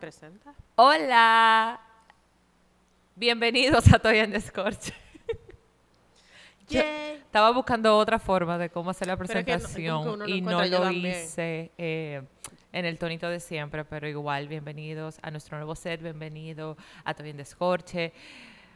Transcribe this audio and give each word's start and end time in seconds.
presenta. 0.00 0.54
Hola. 0.76 1.80
Bienvenidos 3.14 3.92
a 3.92 3.98
Toy. 3.98 4.18
Yo 4.18 4.24
Yay. 6.68 7.14
estaba 7.16 7.50
buscando 7.52 7.96
otra 7.96 8.18
forma 8.18 8.58
de 8.58 8.70
cómo 8.70 8.90
hacer 8.90 9.06
la 9.08 9.16
que 9.16 9.22
no- 9.22 9.26
que 9.28 9.32
presentación 9.32 10.18
no 10.18 10.26
y 10.28 10.40
no 10.40 10.64
lo 10.64 10.80
también. 10.82 11.22
hice 11.24 11.70
eh, 11.78 12.22
en 12.72 12.84
el 12.84 12.98
tonito 12.98 13.28
de 13.30 13.40
siempre, 13.40 13.84
pero 13.84 14.06
igual, 14.08 14.48
bienvenidos 14.48 15.18
a 15.22 15.30
nuestro 15.30 15.56
nuevo 15.56 15.74
set, 15.74 16.02
bienvenido 16.02 16.76
a 17.04 17.14
Toy 17.14 17.30
and 17.30 17.44
Scorche. 17.44 18.12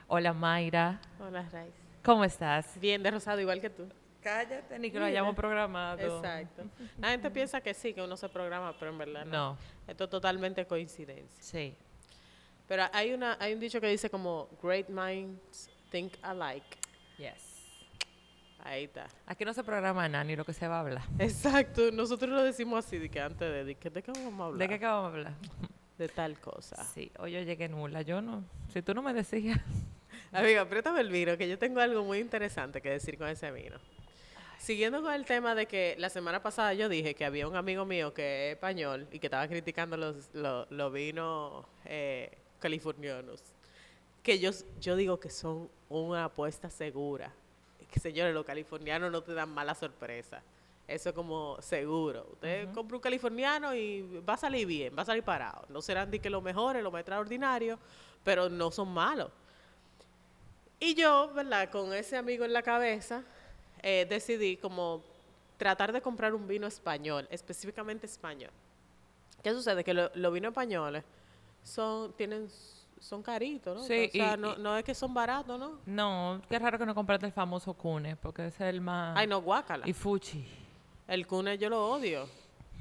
Hola 0.09 0.33
Mayra, 0.33 1.01
Hola, 1.21 1.47
Raiz. 1.53 1.73
¿cómo 2.03 2.25
estás? 2.25 2.79
Bien 2.81 3.03
de 3.03 3.11
rosado, 3.11 3.41
igual 3.41 3.61
que 3.61 3.71
tú. 3.71 3.89
Cállate, 4.23 4.79
ni 4.79 4.91
que 4.91 4.99
lo 4.99 5.07
hayamos 5.07 5.35
programado. 5.35 5.99
Exacto. 5.99 6.65
La 6.99 7.11
gente 7.11 7.31
piensa 7.31 7.61
que 7.61 7.73
sí, 7.75 7.95
que 7.95 8.03
uno 8.03 8.17
se 8.17 8.29
programa, 8.29 8.75
pero 8.79 8.91
en 8.91 8.99
verdad 8.99 9.25
no. 9.25 9.33
No, 9.53 9.59
Esto 9.87 10.05
es 10.05 10.11
totalmente 10.11 10.67
coincidencia. 10.67 11.43
sí. 11.43 11.75
Pero 12.69 12.85
hay, 12.93 13.13
una, 13.13 13.37
hay 13.41 13.53
un 13.53 13.59
dicho 13.59 13.81
que 13.81 13.89
dice 13.89 14.09
como, 14.09 14.49
great 14.63 14.89
minds 14.89 15.69
think 15.91 16.13
alike. 16.23 16.79
Yes. 17.19 17.51
Ahí 18.63 18.85
está. 18.85 19.09
Aquí 19.27 19.45
no 19.45 19.53
se 19.53 19.65
programa 19.65 20.09
nada 20.09 20.23
ni 20.23 20.37
lo 20.37 20.45
que 20.45 20.53
se 20.53 20.69
va 20.69 20.77
a 20.77 20.81
hablar. 20.81 21.03
Exacto. 21.19 21.91
Nosotros 21.91 22.31
lo 22.31 22.45
decimos 22.45 22.87
así, 22.87 22.99
de 22.99 23.09
que 23.09 23.21
antes 23.21 23.41
de, 23.41 23.65
de 23.65 23.75
que 23.75 23.91
de 23.91 24.03
qué 24.05 24.13
vamos 24.13 24.41
a 24.41 24.45
hablar. 24.45 24.59
¿De 24.61 24.69
qué 24.69 24.75
acabamos 24.75 25.13
de 25.13 25.19
hablar? 25.19 25.35
De 25.99 26.09
tal 26.09 26.39
cosa. 26.39 26.77
Sí, 26.85 27.11
hoy 27.19 27.33
yo 27.33 27.41
llegué 27.41 27.69
nula. 27.69 28.03
Yo 28.03 28.21
no. 28.23 28.45
Si 28.73 28.83
tú 28.83 28.95
no 28.95 29.03
me 29.03 29.13
decías. 29.15 29.59
Amiga, 30.33 30.61
apriétame 30.61 31.01
el 31.01 31.11
vino, 31.11 31.37
que 31.37 31.49
yo 31.49 31.59
tengo 31.59 31.81
algo 31.81 32.05
muy 32.05 32.19
interesante 32.19 32.81
que 32.81 32.91
decir 32.91 33.19
con 33.19 33.27
ese 33.27 33.51
vino. 33.51 33.79
Siguiendo 34.61 35.01
con 35.01 35.15
el 35.15 35.25
tema 35.25 35.55
de 35.55 35.65
que 35.65 35.97
la 35.99 36.11
semana 36.11 36.43
pasada 36.43 36.75
yo 36.75 36.91
dije 36.91 37.15
que 37.15 37.25
había 37.25 37.49
un 37.49 37.57
amigo 37.57 37.87
mío 37.87 38.13
que 38.13 38.51
es 38.51 38.57
español 38.57 39.09
y 39.11 39.19
que 39.19 39.29
estaba 39.29 39.49
criticando 39.49 39.97
los, 39.97 40.29
los, 40.35 40.71
los 40.71 40.93
vinos 40.93 41.65
eh, 41.87 42.37
californianos, 42.59 43.43
que 44.23 44.39
yo, 44.39 44.51
yo 44.79 44.97
digo 44.97 45.19
que 45.19 45.31
son 45.31 45.71
una 45.89 46.27
apuesta 46.27 46.69
segura. 46.69 47.33
Que 47.91 48.01
señores, 48.01 48.35
los 48.35 48.45
californianos 48.45 49.11
no 49.11 49.23
te 49.23 49.33
dan 49.33 49.49
mala 49.49 49.75
sorpresa. 49.75 50.43
Eso 50.87 51.09
es 51.09 51.15
como 51.15 51.57
seguro. 51.63 52.27
Usted 52.35 52.71
compra 52.75 52.99
un 52.99 53.03
californiano 53.03 53.75
y 53.75 54.23
va 54.29 54.35
a 54.35 54.37
salir 54.37 54.67
bien, 54.67 54.95
va 54.97 55.03
a 55.03 55.07
salir 55.07 55.23
parado. 55.23 55.65
No 55.71 55.81
serán 55.81 56.11
de 56.11 56.19
que 56.19 56.29
lo 56.29 56.43
mejores, 56.43 56.83
lo 56.83 56.91
más 56.91 57.01
extraordinario, 57.01 57.79
pero 58.23 58.51
no 58.51 58.71
son 58.71 58.93
malos. 58.93 59.31
Y 60.79 60.95
yo, 60.95 61.33
¿verdad? 61.33 61.71
Con 61.71 61.95
ese 61.95 62.19
amigo 62.19 62.45
en 62.45 62.53
la 62.53 62.63
cabeza, 62.63 63.25
eh, 63.83 64.07
decidí 64.09 64.57
como 64.57 65.03
tratar 65.57 65.93
de 65.93 66.01
comprar 66.01 66.35
un 66.35 66.47
vino 66.47 66.67
español, 66.67 67.27
específicamente 67.31 68.07
español. 68.07 68.51
¿Qué 69.43 69.53
sucede? 69.53 69.85
Que 69.85 69.95
lo- 69.95 70.11
los 70.15 70.33
vinos 70.33 70.51
españoles 70.51 71.05
son, 71.63 72.13
tienen, 72.15 72.49
son 72.99 73.23
caritos, 73.23 73.77
¿no? 73.77 73.83
Sí, 73.83 74.09
o 74.09 74.11
sea, 74.13 74.35
y- 74.35 74.61
no, 74.61 74.77
es 74.77 74.85
que 74.85 74.95
son 74.95 75.13
baratos, 75.15 75.59
¿no? 75.59 75.79
No, 75.87 76.41
qué 76.49 76.59
raro 76.59 76.79
que 76.79 76.87
no 76.87 76.95
compraste 76.95 77.27
el 77.27 77.33
famoso 77.33 77.73
Cune, 77.75 78.17
porque 78.17 78.47
ese 78.47 78.65
es 78.69 78.75
el 78.75 78.81
más. 78.81 79.17
Ay, 79.17 79.27
no, 79.27 79.41
guácala. 79.43 79.89
Y 79.89 79.93
Fuchi. 79.93 80.47
El 81.09 81.27
cune 81.27 81.59
yo 81.59 81.69
lo 81.69 81.91
odio. 81.91 82.29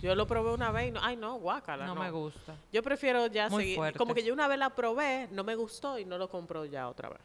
Yo 0.01 0.15
lo 0.15 0.25
probé 0.27 0.53
una 0.53 0.71
vez 0.71 0.87
y 0.89 0.91
no, 0.91 0.99
ay, 1.03 1.17
no, 1.17 1.35
guácala. 1.39 1.85
No, 1.85 1.95
No, 1.95 2.01
me 2.01 2.11
gusta. 2.11 2.55
Yo 2.71 2.81
prefiero 2.81 3.27
ya 3.27 3.49
Muy 3.49 3.75
seguir. 3.75 3.97
Como 3.97 4.13
que 4.13 4.23
yo 4.23 4.33
una 4.33 4.47
vez 4.47 4.57
la 4.57 4.69
probé, 4.69 5.27
no 5.31 5.43
me 5.43 5.55
gustó 5.55 5.99
y 5.99 6.05
no 6.05 6.17
lo 6.17 6.29
compro 6.29 6.63
ya 6.63 6.87
otra 6.87 7.09
vez. 7.09 7.19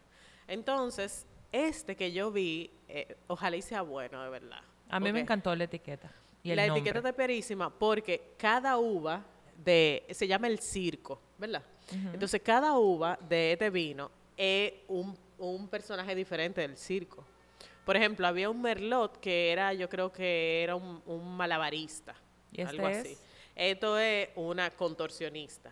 Entonces, 0.48 1.24
este 1.54 1.96
que 1.96 2.12
yo 2.12 2.30
vi, 2.32 2.70
eh, 2.88 3.16
ojalá 3.28 3.56
y 3.56 3.62
sea 3.62 3.82
bueno, 3.82 4.22
de 4.22 4.30
verdad. 4.30 4.60
A 4.88 4.98
mí 5.00 5.12
me 5.12 5.20
encantó 5.20 5.54
la 5.54 5.64
etiqueta. 5.64 6.10
Y 6.42 6.50
el 6.50 6.56
la 6.56 6.66
nombre. 6.66 6.80
etiqueta 6.80 6.98
está 6.98 7.12
perísima 7.12 7.70
porque 7.70 8.34
cada 8.36 8.76
uva 8.76 9.24
de. 9.56 10.04
Se 10.10 10.26
llama 10.26 10.48
el 10.48 10.58
circo, 10.58 11.20
¿verdad? 11.38 11.62
Entonces, 12.12 12.40
cada 12.42 12.76
uva 12.78 13.18
de 13.28 13.52
este 13.52 13.70
vino 13.70 14.10
es 14.36 14.72
un, 14.88 15.16
un 15.38 15.68
personaje 15.68 16.14
diferente 16.14 16.60
del 16.60 16.76
circo. 16.76 17.24
Por 17.84 17.96
ejemplo, 17.96 18.26
había 18.26 18.50
un 18.50 18.60
merlot 18.60 19.18
que 19.20 19.52
era, 19.52 19.72
yo 19.74 19.88
creo 19.88 20.10
que 20.10 20.62
era 20.62 20.74
un, 20.74 21.02
un 21.06 21.36
malabarista. 21.36 22.14
¿Y 22.50 22.62
este 22.62 22.76
algo 22.76 22.86
así. 22.88 23.12
es? 23.12 23.22
Esto 23.54 23.98
es 23.98 24.30
una 24.34 24.70
contorsionista. 24.70 25.70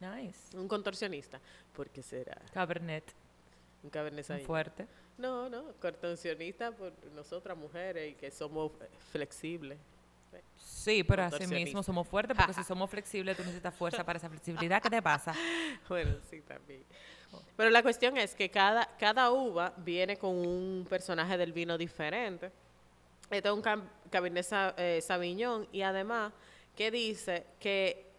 Nice. 0.00 0.56
Un 0.56 0.68
contorsionista. 0.68 1.40
¿Por 1.74 1.90
qué 1.90 2.02
será? 2.02 2.40
Cabernet. 2.52 3.14
Un 3.82 3.90
cabernet 3.90 4.44
fuerte. 4.44 4.86
No, 5.16 5.48
no, 5.48 5.74
contorsionista 5.80 6.72
por 6.72 6.92
nosotras 7.14 7.56
mujeres 7.56 8.12
y 8.12 8.14
que 8.14 8.30
somos 8.30 8.72
flexibles. 9.10 9.78
Sí, 10.56 11.02
pero 11.04 11.24
así 11.24 11.46
mismo 11.46 11.82
somos 11.82 12.06
fuertes 12.06 12.36
porque 12.36 12.54
si 12.54 12.62
somos 12.64 12.88
flexibles 12.88 13.36
tú 13.36 13.42
necesitas 13.42 13.74
fuerza 13.74 14.04
para 14.04 14.18
esa 14.18 14.28
flexibilidad. 14.28 14.80
¿Qué 14.82 14.90
te 14.90 15.02
pasa? 15.02 15.34
Bueno, 15.88 16.16
sí, 16.30 16.40
también. 16.40 16.84
Pero 17.56 17.70
la 17.70 17.82
cuestión 17.82 18.16
es 18.16 18.34
que 18.34 18.50
cada, 18.50 18.96
cada 18.98 19.30
uva 19.30 19.72
viene 19.76 20.16
con 20.16 20.34
un 20.34 20.86
personaje 20.88 21.36
del 21.36 21.52
vino 21.52 21.76
diferente. 21.76 22.50
Este 23.30 23.48
es 23.48 23.54
un 23.54 23.62
Cabernet 24.10 24.46
eh, 24.76 25.00
Sauvignon 25.02 25.68
y 25.70 25.82
además 25.82 26.32
que 26.76 26.90
dice 26.90 27.46
que 27.60 28.09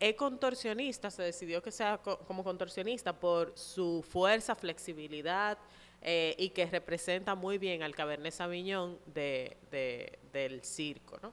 es 0.00 0.14
contorsionista, 0.14 1.10
se 1.10 1.22
decidió 1.22 1.62
que 1.62 1.70
sea 1.70 1.98
co- 1.98 2.18
como 2.20 2.44
contorsionista 2.44 3.12
por 3.12 3.52
su 3.56 4.04
fuerza, 4.08 4.54
flexibilidad 4.54 5.58
eh, 6.02 6.34
y 6.38 6.50
que 6.50 6.66
representa 6.66 7.34
muy 7.34 7.58
bien 7.58 7.82
al 7.82 7.94
Cabernet 7.94 8.32
Sauvignon 8.32 8.98
de, 9.06 9.56
de- 9.70 10.18
del 10.32 10.62
circo, 10.64 11.18
¿no? 11.22 11.32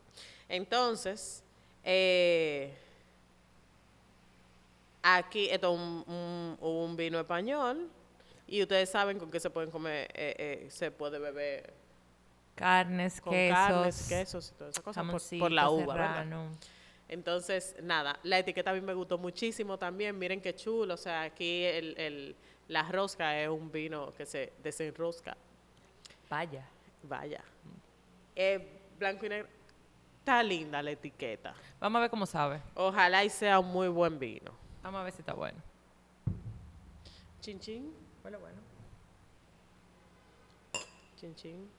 Entonces, 0.50 1.44
eh, 1.84 2.74
Aquí 5.08 5.48
esto 5.52 5.72
es 5.74 5.80
un, 5.80 6.04
un- 6.08 6.58
un 6.60 6.96
vino 6.96 7.20
español 7.20 7.90
y 8.48 8.62
ustedes 8.64 8.90
saben 8.90 9.20
con 9.20 9.30
qué 9.30 9.40
se 9.40 9.52
pueden 9.52 9.70
comer, 9.70 10.10
eh, 10.16 10.36
eh, 10.66 10.68
se 10.72 10.90
puede 10.90 11.20
beber 11.20 11.72
Carnes, 12.56 13.22
con 13.22 13.32
quesos, 13.34 13.56
carnes, 13.56 14.08
quesos 14.10 14.52
y 14.52 14.58
todas 14.58 14.72
esas 14.72 14.84
cosas 14.84 15.04
por, 15.40 15.52
la 15.52 15.70
uva, 15.70 15.94
¿verdad? 15.94 16.26
Entonces, 17.08 17.76
nada, 17.84 18.20
la 18.24 18.40
etiqueta 18.40 18.72
a 18.72 18.74
mí 18.74 18.82
me 18.82 18.94
gustó 18.94 19.18
muchísimo 19.18 19.78
también, 19.78 20.18
miren 20.18 20.42
qué 20.42 20.56
chulo, 20.56 20.96
o 20.96 20.98
sea, 20.98 21.22
aquí 21.24 21.64
el, 21.64 21.98
el- 22.00 22.36
la 22.68 22.82
rosca 22.84 23.40
es 23.40 23.48
un 23.48 23.72
vino 23.72 24.12
que 24.14 24.26
se 24.26 24.52
desenrosca, 24.64 25.38
Vaya. 26.30 26.66
vaya. 27.04 27.44
Es 28.36 28.60
blanco 28.98 29.26
y 29.28 29.30
negro, 29.30 29.48
está 30.20 30.42
linda 30.42 30.82
la 30.82 30.90
etiqueta, 30.92 31.54
Vamos 31.80 32.00
a 32.00 32.02
ver 32.02 32.10
cómo 32.10 32.26
sabe. 32.26 32.60
ojalá 32.74 33.24
y 33.24 33.30
sea 33.30 33.60
un 33.60 33.68
muy 33.68 33.88
buen 33.88 34.18
vino. 34.18 34.52
Vamos 34.82 35.02
a 35.02 35.04
ver 35.04 35.14
si 35.14 35.22
está 35.22 35.34
bueno. 35.34 35.60
Chin 37.42 37.60
chin. 37.60 37.94
Bueno, 38.24 38.40
bueno. 38.40 38.58
Chin 41.20 41.36
chin. 41.36 41.70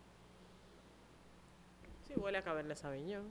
Sí, 2.07 2.15
huele 2.17 2.39
a 2.39 2.43
Cabernet 2.43 2.77
Sauvignon. 2.77 3.25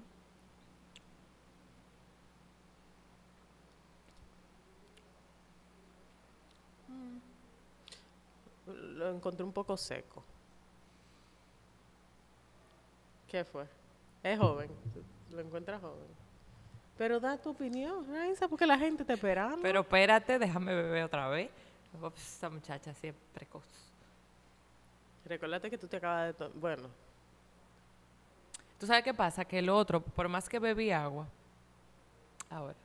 Lo 8.68 9.10
encontré 9.10 9.44
un 9.44 9.54
poco 9.54 9.78
seco. 9.78 10.24
¿Qué 13.28 13.44
fue? 13.44 13.66
Es 14.24 14.40
joven. 14.40 14.70
Lo 15.32 15.42
encuentras 15.42 15.82
joven. 15.82 16.08
Pero 16.98 17.20
da 17.20 17.38
tu 17.38 17.50
opinión, 17.50 18.08
Raisa, 18.08 18.48
porque 18.48 18.66
la 18.66 18.78
gente 18.78 19.04
te 19.04 19.14
esperando. 19.14 19.62
Pero 19.62 19.82
espérate, 19.82 20.40
déjame 20.40 20.74
beber 20.74 21.04
otra 21.04 21.28
vez. 21.28 21.50
Esta 22.18 22.50
muchacha 22.50 22.92
así 22.92 23.08
es 23.08 23.16
precoz. 23.34 23.66
Recuérdate 25.26 25.70
que 25.70 25.78
tú 25.78 25.88
te 25.88 25.98
acabas 25.98 26.38
de... 26.38 26.48
Bueno, 26.50 26.88
¿Tú 28.80 28.86
sabes 28.86 29.04
qué 29.04 29.14
pasa? 29.14 29.46
Que 29.46 29.60
el 29.60 29.70
otro, 29.70 30.02
por 30.02 30.28
más 30.28 30.50
que 30.50 30.60
bebí 30.60 30.92
agua, 30.92 31.28
ahora, 32.50 32.76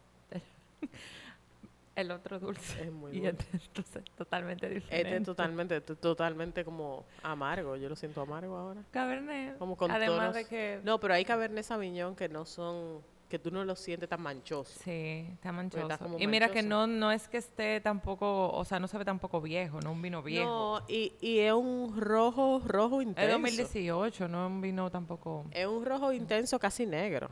el 2.00 2.10
otro 2.10 2.38
dulce. 2.40 2.82
Es 2.84 2.92
muy 2.92 3.12
y 3.16 3.20
dulce. 3.20 3.36
este 3.52 3.56
entonces 3.66 4.04
totalmente 4.16 4.68
diferente. 4.68 4.96
Este 5.08 5.16
es 5.18 5.22
totalmente, 5.24 5.80
to- 5.80 5.96
totalmente 5.96 6.64
como 6.64 7.04
amargo. 7.22 7.76
Yo 7.76 7.88
lo 7.88 7.96
siento 7.96 8.20
amargo 8.22 8.56
ahora. 8.56 8.82
Cabernet. 8.90 9.58
Como 9.58 9.76
con 9.76 9.90
Además 9.90 10.30
tonos- 10.30 10.34
de 10.34 10.44
que... 10.46 10.80
No, 10.84 10.98
pero 11.00 11.14
hay 11.14 11.24
Cabernet 11.24 11.64
Sauvignon 11.64 12.14
que 12.16 12.28
no 12.28 12.44
son, 12.44 13.02
que 13.28 13.38
tú 13.38 13.50
no 13.50 13.64
lo 13.64 13.76
sientes 13.76 14.08
tan 14.08 14.20
manchoso. 14.22 14.72
Sí, 14.82 15.26
está 15.32 15.52
manchoso. 15.52 15.88
y 16.18 16.26
mira 16.26 16.48
que 16.50 16.62
no, 16.62 16.86
no 16.86 17.12
es 17.12 17.28
que 17.28 17.36
esté 17.38 17.80
tampoco, 17.80 18.50
o 18.50 18.64
sea, 18.64 18.80
no 18.80 18.88
se 18.88 18.98
ve 18.98 19.04
tampoco 19.04 19.40
viejo, 19.40 19.80
no 19.80 19.92
un 19.92 20.02
vino 20.02 20.22
viejo. 20.22 20.80
No, 20.80 20.84
y, 20.88 21.12
y 21.20 21.38
es 21.38 21.52
un 21.52 21.94
rojo, 22.00 22.60
rojo 22.64 23.00
es 23.00 23.06
intenso. 23.08 23.32
2018, 23.32 24.28
no 24.28 24.46
es 24.46 24.50
un 24.50 24.60
vino 24.60 24.90
tampoco... 24.90 25.44
Es 25.52 25.66
un 25.66 25.84
rojo 25.84 26.12
intenso 26.12 26.58
casi 26.58 26.86
negro. 26.86 27.28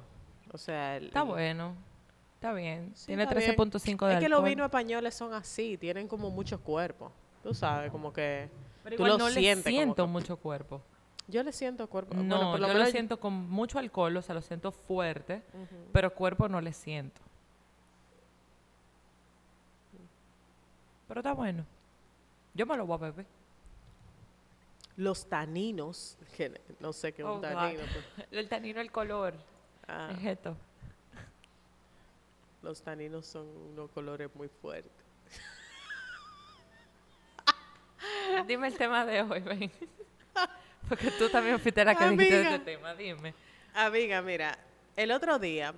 O 0.52 0.56
sea, 0.58 0.96
el- 0.96 1.06
Está 1.06 1.22
bueno, 1.22 1.74
está 2.38 2.52
bien. 2.52 2.92
sí, 2.94 3.06
Tiene 3.08 3.24
está 3.24 3.34
bien. 3.34 3.56
13.5 3.56 4.06
de 4.06 4.14
Es 4.14 4.20
que 4.20 4.28
los 4.28 4.44
vinos 4.44 4.66
españoles 4.66 5.14
son 5.14 5.34
así, 5.34 5.76
tienen 5.76 6.06
como 6.08 6.30
mucho 6.30 6.60
cuerpo. 6.60 7.10
Tú 7.42 7.52
sabes, 7.52 7.90
como 7.90 8.12
que 8.12 8.48
Pero 8.84 8.96
tú 8.96 9.02
igual 9.02 9.12
lo 9.12 9.18
no 9.18 9.28
le 9.28 9.34
sientes 9.40 9.64
como 9.64 9.76
siento 9.76 10.04
que- 10.06 10.10
mucho 10.12 10.36
cuerpo. 10.36 10.82
Yo 11.26 11.42
le 11.42 11.52
siento 11.52 11.86
cuerpo. 11.88 12.14
No, 12.14 12.36
bueno, 12.36 12.50
por 12.52 12.60
lo 12.60 12.66
yo 12.68 12.72
menos 12.74 12.88
lo 12.88 12.92
siento 12.92 13.20
con 13.20 13.32
mucho 13.50 13.78
alcohol, 13.78 14.16
o 14.16 14.22
sea, 14.22 14.34
lo 14.34 14.40
siento 14.42 14.72
fuerte, 14.72 15.42
Ujú. 15.52 15.76
pero 15.92 16.14
cuerpo 16.14 16.48
no 16.48 16.60
le 16.60 16.72
siento. 16.72 17.20
Pero 21.08 21.20
está 21.20 21.32
bueno. 21.34 21.64
Yo 22.54 22.66
me 22.66 22.76
lo 22.76 22.86
voy 22.86 22.94
a 22.96 22.98
beber. 22.98 23.26
Los 24.96 25.28
taninos, 25.28 26.16
que 26.36 26.60
no 26.80 26.92
sé 26.92 27.12
qué 27.12 27.22
es 27.22 27.28
Oh, 27.28 27.34
un 27.34 27.40
God. 27.40 27.48
tanino. 27.52 27.80
pues, 28.16 28.28
El 28.32 28.48
tanino, 28.48 28.80
el 28.80 28.90
color. 28.90 29.34
ah, 29.86 30.10
Es 30.12 30.24
esto. 30.24 30.56
Los 32.62 32.82
taninos 32.82 33.26
son 33.26 33.46
unos 33.46 33.90
colores 33.90 34.30
muy 34.34 34.48
fuertes. 34.48 34.92
Dime 38.46 38.68
el 38.68 38.76
tema 38.76 39.04
de 39.04 39.22
hoy, 39.22 39.40
ven. 39.40 39.70
Porque 40.88 41.10
tú 41.12 41.28
también 41.28 41.58
fuiste 41.60 41.84
la 41.84 41.94
que 41.94 42.08
dijiste 42.10 42.34
de 42.34 42.40
Amiga. 42.40 42.56
este 42.56 42.72
tema, 42.72 42.94
dime. 42.94 43.34
Amiga, 43.74 44.22
mira, 44.22 44.58
el 44.96 45.10
otro 45.10 45.38
día 45.38 45.74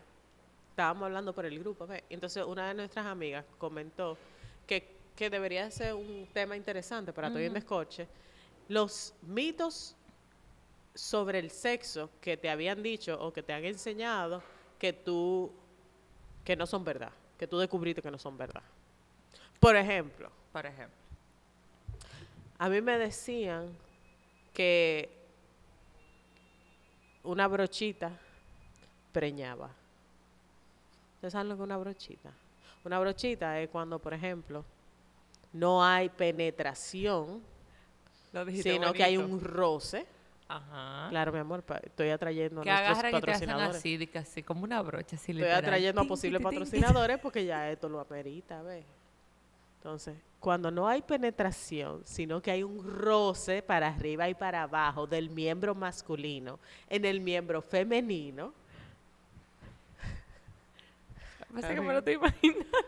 estábamos 0.71 1.07
hablando 1.07 1.35
por 1.35 1.45
el 1.45 1.59
grupo, 1.59 1.87
¿ves? 1.87 2.03
Entonces 2.09 2.45
una 2.45 2.69
de 2.69 2.75
nuestras 2.75 3.07
amigas 3.07 3.45
comentó 3.59 4.17
que, 4.67 4.89
que 5.17 5.29
debería 5.29 5.71
ser 5.71 5.95
un 5.95 6.29
tema 6.33 6.57
interesante 6.57 7.13
para 7.13 7.29
todo 7.29 7.39
bien 7.39 7.53
descorche. 7.53 8.07
Los 8.69 9.13
mitos 9.23 9.97
sobre 10.95 11.41
el 11.41 11.51
sexo 11.51 12.11
que 12.21 12.37
te 12.37 12.49
habían 12.49 12.83
dicho 12.83 13.19
o 13.21 13.33
que 13.33 13.43
te 13.43 13.53
han 13.53 13.65
enseñado 13.65 14.43
que 14.79 14.93
tú, 14.93 15.53
que 16.45 16.57
no 16.57 16.67
son 16.67 16.85
verdad, 16.85 17.13
que 17.39 17.47
tú 17.47 17.59
descubriste 17.59 18.03
que 18.03 18.11
no 18.11 18.19
son 18.19 18.37
verdad. 18.37 18.63
Por 19.59 19.77
ejemplo, 19.77 20.31
Por 20.53 20.67
ejemplo. 20.67 20.97
a 22.59 22.69
mí 22.69 22.81
me 22.81 22.99
decían 22.99 23.77
que 24.55 25.09
una 27.23 27.47
brochita 27.47 28.11
preñaba. 29.13 29.71
¿Ustedes 31.17 31.33
saben 31.33 31.49
lo 31.49 31.57
que 31.57 31.63
es 31.63 31.65
una 31.65 31.77
brochita? 31.77 32.31
Una 32.85 32.99
brochita 32.99 33.61
es 33.61 33.69
cuando, 33.69 33.99
por 33.99 34.15
ejemplo, 34.15 34.65
no 35.53 35.85
hay 35.85 36.09
penetración, 36.09 37.43
sino 38.63 38.93
que 38.93 39.05
hay 39.05 39.17
un 39.19 39.41
roce. 39.41 40.07
Ajá. 40.53 41.07
Claro, 41.11 41.33
mi 41.33 41.39
amor, 41.39 41.63
estoy 41.85 42.11
atrayendo 42.11 42.61
a 42.63 42.65
nuestros 42.65 42.89
agarran 42.99 43.15
y 43.15 43.21
te 43.21 43.31
hacen 43.31 43.49
patrocinadores. 43.49 44.17
así, 44.17 44.43
como 44.43 44.65
una 44.65 44.83
brocha, 44.83 45.15
así 45.15 45.31
Estoy 45.31 45.35
literal. 45.35 45.65
atrayendo 45.65 46.01
a 46.01 46.05
posibles 46.05 46.43
patrocinadores 46.43 47.19
porque 47.19 47.45
ya 47.45 47.71
esto 47.71 47.89
lo 47.89 48.01
amerita, 48.01 48.61
¿ves? 48.63 48.85
Entonces, 49.77 50.17
cuando 50.41 50.71
no 50.73 50.89
hay 50.89 51.03
penetración, 51.03 52.03
sino 52.05 52.43
que 52.43 52.51
hay 52.51 52.63
un 52.65 52.85
roce 52.85 53.63
para 53.63 53.89
arriba 53.89 54.29
y 54.29 54.35
para 54.35 54.63
abajo 54.65 55.07
del 55.07 55.31
miembro 55.31 55.75
masculino 55.75 56.59
en 56.89 57.05
el 57.05 57.21
miembro 57.21 57.63
femenino, 57.63 58.53
Pasa 61.55 61.75
que 61.75 61.81
me 61.81 61.93
lo 61.93 61.99
estoy 61.99 62.15
imaginando. 62.15 62.79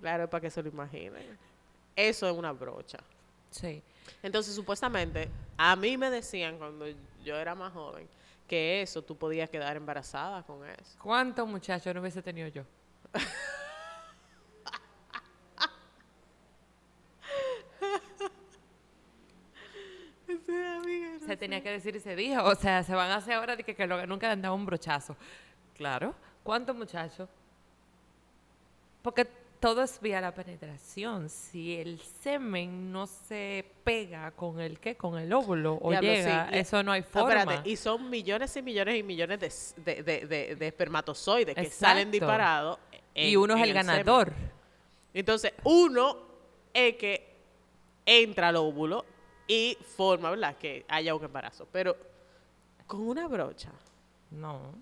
claro, 0.00 0.28
para 0.28 0.40
que 0.40 0.50
se 0.50 0.62
lo 0.62 0.68
imaginen. 0.68 1.38
Eso 1.96 2.28
es 2.28 2.36
una 2.36 2.52
brocha. 2.52 2.98
Sí. 3.50 3.82
Entonces, 4.22 4.54
supuestamente, 4.54 5.28
a 5.62 5.76
mí 5.76 5.98
me 5.98 6.08
decían 6.08 6.56
cuando 6.56 6.86
yo 7.22 7.36
era 7.36 7.54
más 7.54 7.72
joven 7.74 8.08
que 8.48 8.80
eso 8.80 9.02
tú 9.02 9.14
podías 9.16 9.50
quedar 9.50 9.76
embarazada 9.76 10.42
con 10.42 10.66
eso. 10.66 10.98
¿Cuántos 11.02 11.46
muchachos 11.46 11.94
no 11.94 12.00
hubiese 12.00 12.22
tenido 12.22 12.48
yo? 12.48 12.64
Se 21.26 21.36
tenía 21.36 21.62
que 21.62 21.70
decir 21.70 21.94
y 21.96 22.00
se 22.00 22.16
dijo. 22.16 22.42
O 22.44 22.54
sea, 22.54 22.82
se 22.82 22.94
van 22.94 23.10
a 23.10 23.16
hacer 23.16 23.34
ahora 23.34 23.56
de 23.56 23.62
que, 23.64 23.74
que 23.74 23.86
lo- 23.86 24.06
nunca 24.06 24.26
le 24.26 24.32
han 24.34 24.42
dado 24.42 24.54
un 24.54 24.66
brochazo. 24.66 25.16
Claro. 25.76 26.14
¿Cuántos 26.42 26.74
muchachos? 26.74 27.28
Porque 29.02 29.26
todo 29.60 29.82
es 29.82 30.00
vía 30.00 30.20
la 30.20 30.32
penetración. 30.34 31.28
Si 31.28 31.76
el 31.76 32.00
semen 32.00 32.90
no 32.90 33.06
se 33.06 33.64
pega 33.84 34.30
con 34.32 34.58
el 34.60 34.80
qué, 34.80 34.96
con 34.96 35.18
el 35.18 35.32
óvulo 35.32 35.78
o 35.80 35.90
Diablo, 35.90 36.08
llega, 36.10 36.48
sí, 36.50 36.58
eso 36.58 36.82
no 36.82 36.92
hay 36.92 37.02
No, 37.02 37.06
forma. 37.06 37.34
espérate, 37.40 37.68
y 37.70 37.76
son 37.76 38.08
millones 38.10 38.56
y 38.56 38.62
millones 38.62 38.96
y 38.98 39.02
millones 39.02 39.74
de, 39.76 39.94
de, 39.94 40.02
de- 40.02 40.26
de- 40.26 40.56
de 40.56 40.66
espermatozoides 40.66 41.54
que 41.54 41.70
salen 41.70 42.10
disparados. 42.10 42.78
y 43.14 43.36
uno 43.36 43.54
es 43.54 43.62
el 43.62 43.68
semen. 43.68 43.86
ganador. 43.86 44.32
Entonces, 45.12 45.52
uno 45.64 46.16
es 46.72 46.96
que 46.96 47.36
entra 48.06 48.48
al 48.48 48.56
óvulo 48.56 49.04
y 49.46 49.76
forma, 49.96 50.30
¿verdad? 50.30 50.56
Que 50.56 50.84
haya 50.88 51.14
un 51.14 51.24
embarazo. 51.24 51.66
Pero 51.70 51.96
con 52.86 53.00
una 53.02 53.26
brocha. 53.28 53.70
No. 54.30 54.74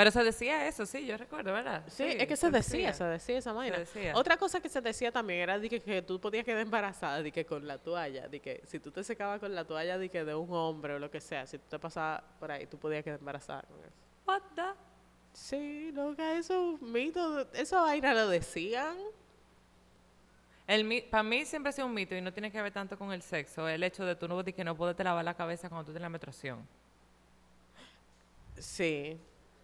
Pero 0.00 0.10
se 0.10 0.24
decía 0.24 0.66
eso, 0.66 0.86
sí, 0.86 1.04
yo 1.04 1.14
recuerdo, 1.18 1.52
¿verdad? 1.52 1.84
Sí, 1.88 2.04
es 2.04 2.26
que 2.26 2.34
se 2.34 2.50
decía, 2.50 2.94
se 2.94 3.04
decía 3.04 3.36
esa 3.36 3.52
vaina. 3.52 3.76
decía. 3.80 4.14
Otra 4.16 4.38
cosa 4.38 4.58
que 4.58 4.70
se 4.70 4.80
decía 4.80 5.12
también 5.12 5.40
era 5.40 5.58
de 5.58 5.68
que, 5.68 5.78
que 5.78 6.00
tú 6.00 6.18
podías 6.18 6.42
quedar 6.42 6.60
embarazada 6.62 7.22
de 7.22 7.30
que 7.30 7.44
con 7.44 7.66
la 7.66 7.76
toalla, 7.76 8.26
de 8.26 8.40
que 8.40 8.62
si 8.66 8.80
tú 8.80 8.90
te 8.90 9.04
secabas 9.04 9.40
con 9.40 9.54
la 9.54 9.66
toalla 9.66 9.98
de 9.98 10.08
que 10.08 10.24
de 10.24 10.34
un 10.34 10.50
hombre 10.54 10.94
o 10.94 10.98
lo 10.98 11.10
que 11.10 11.20
sea, 11.20 11.46
si 11.46 11.58
tú 11.58 11.64
te 11.68 11.78
pasabas 11.78 12.22
por 12.38 12.50
ahí, 12.50 12.64
tú 12.66 12.78
podías 12.78 13.04
quedar 13.04 13.18
embarazada 13.18 13.60
con 13.60 13.78
eso. 13.80 13.92
What 14.26 14.40
the- 14.54 14.62
Sí, 15.34 15.92
loca, 15.92 16.32
eso 16.32 16.54
es 16.76 16.80
un 16.80 16.92
mito, 16.92 17.46
esa 17.52 17.82
vaina 17.82 18.14
lo 18.14 18.26
decían. 18.30 18.96
El 20.66 21.04
para 21.10 21.22
mí 21.24 21.44
siempre 21.44 21.68
ha 21.68 21.72
sido 21.74 21.86
un 21.86 21.92
mito 21.92 22.14
y 22.16 22.22
no 22.22 22.32
tiene 22.32 22.50
que 22.50 22.62
ver 22.62 22.72
tanto 22.72 22.96
con 22.96 23.12
el 23.12 23.20
sexo, 23.20 23.68
el 23.68 23.82
hecho 23.82 24.06
de 24.06 24.16
tú 24.16 24.26
no, 24.28 24.42
de 24.42 24.54
que 24.54 24.64
no 24.64 24.74
poderte 24.74 25.04
lavar 25.04 25.26
la 25.26 25.34
cabeza 25.34 25.68
cuando 25.68 25.84
tú 25.84 25.92
tienes 25.92 26.00
la 26.02 26.08
menstruación. 26.08 26.66
Sí, 28.58 29.20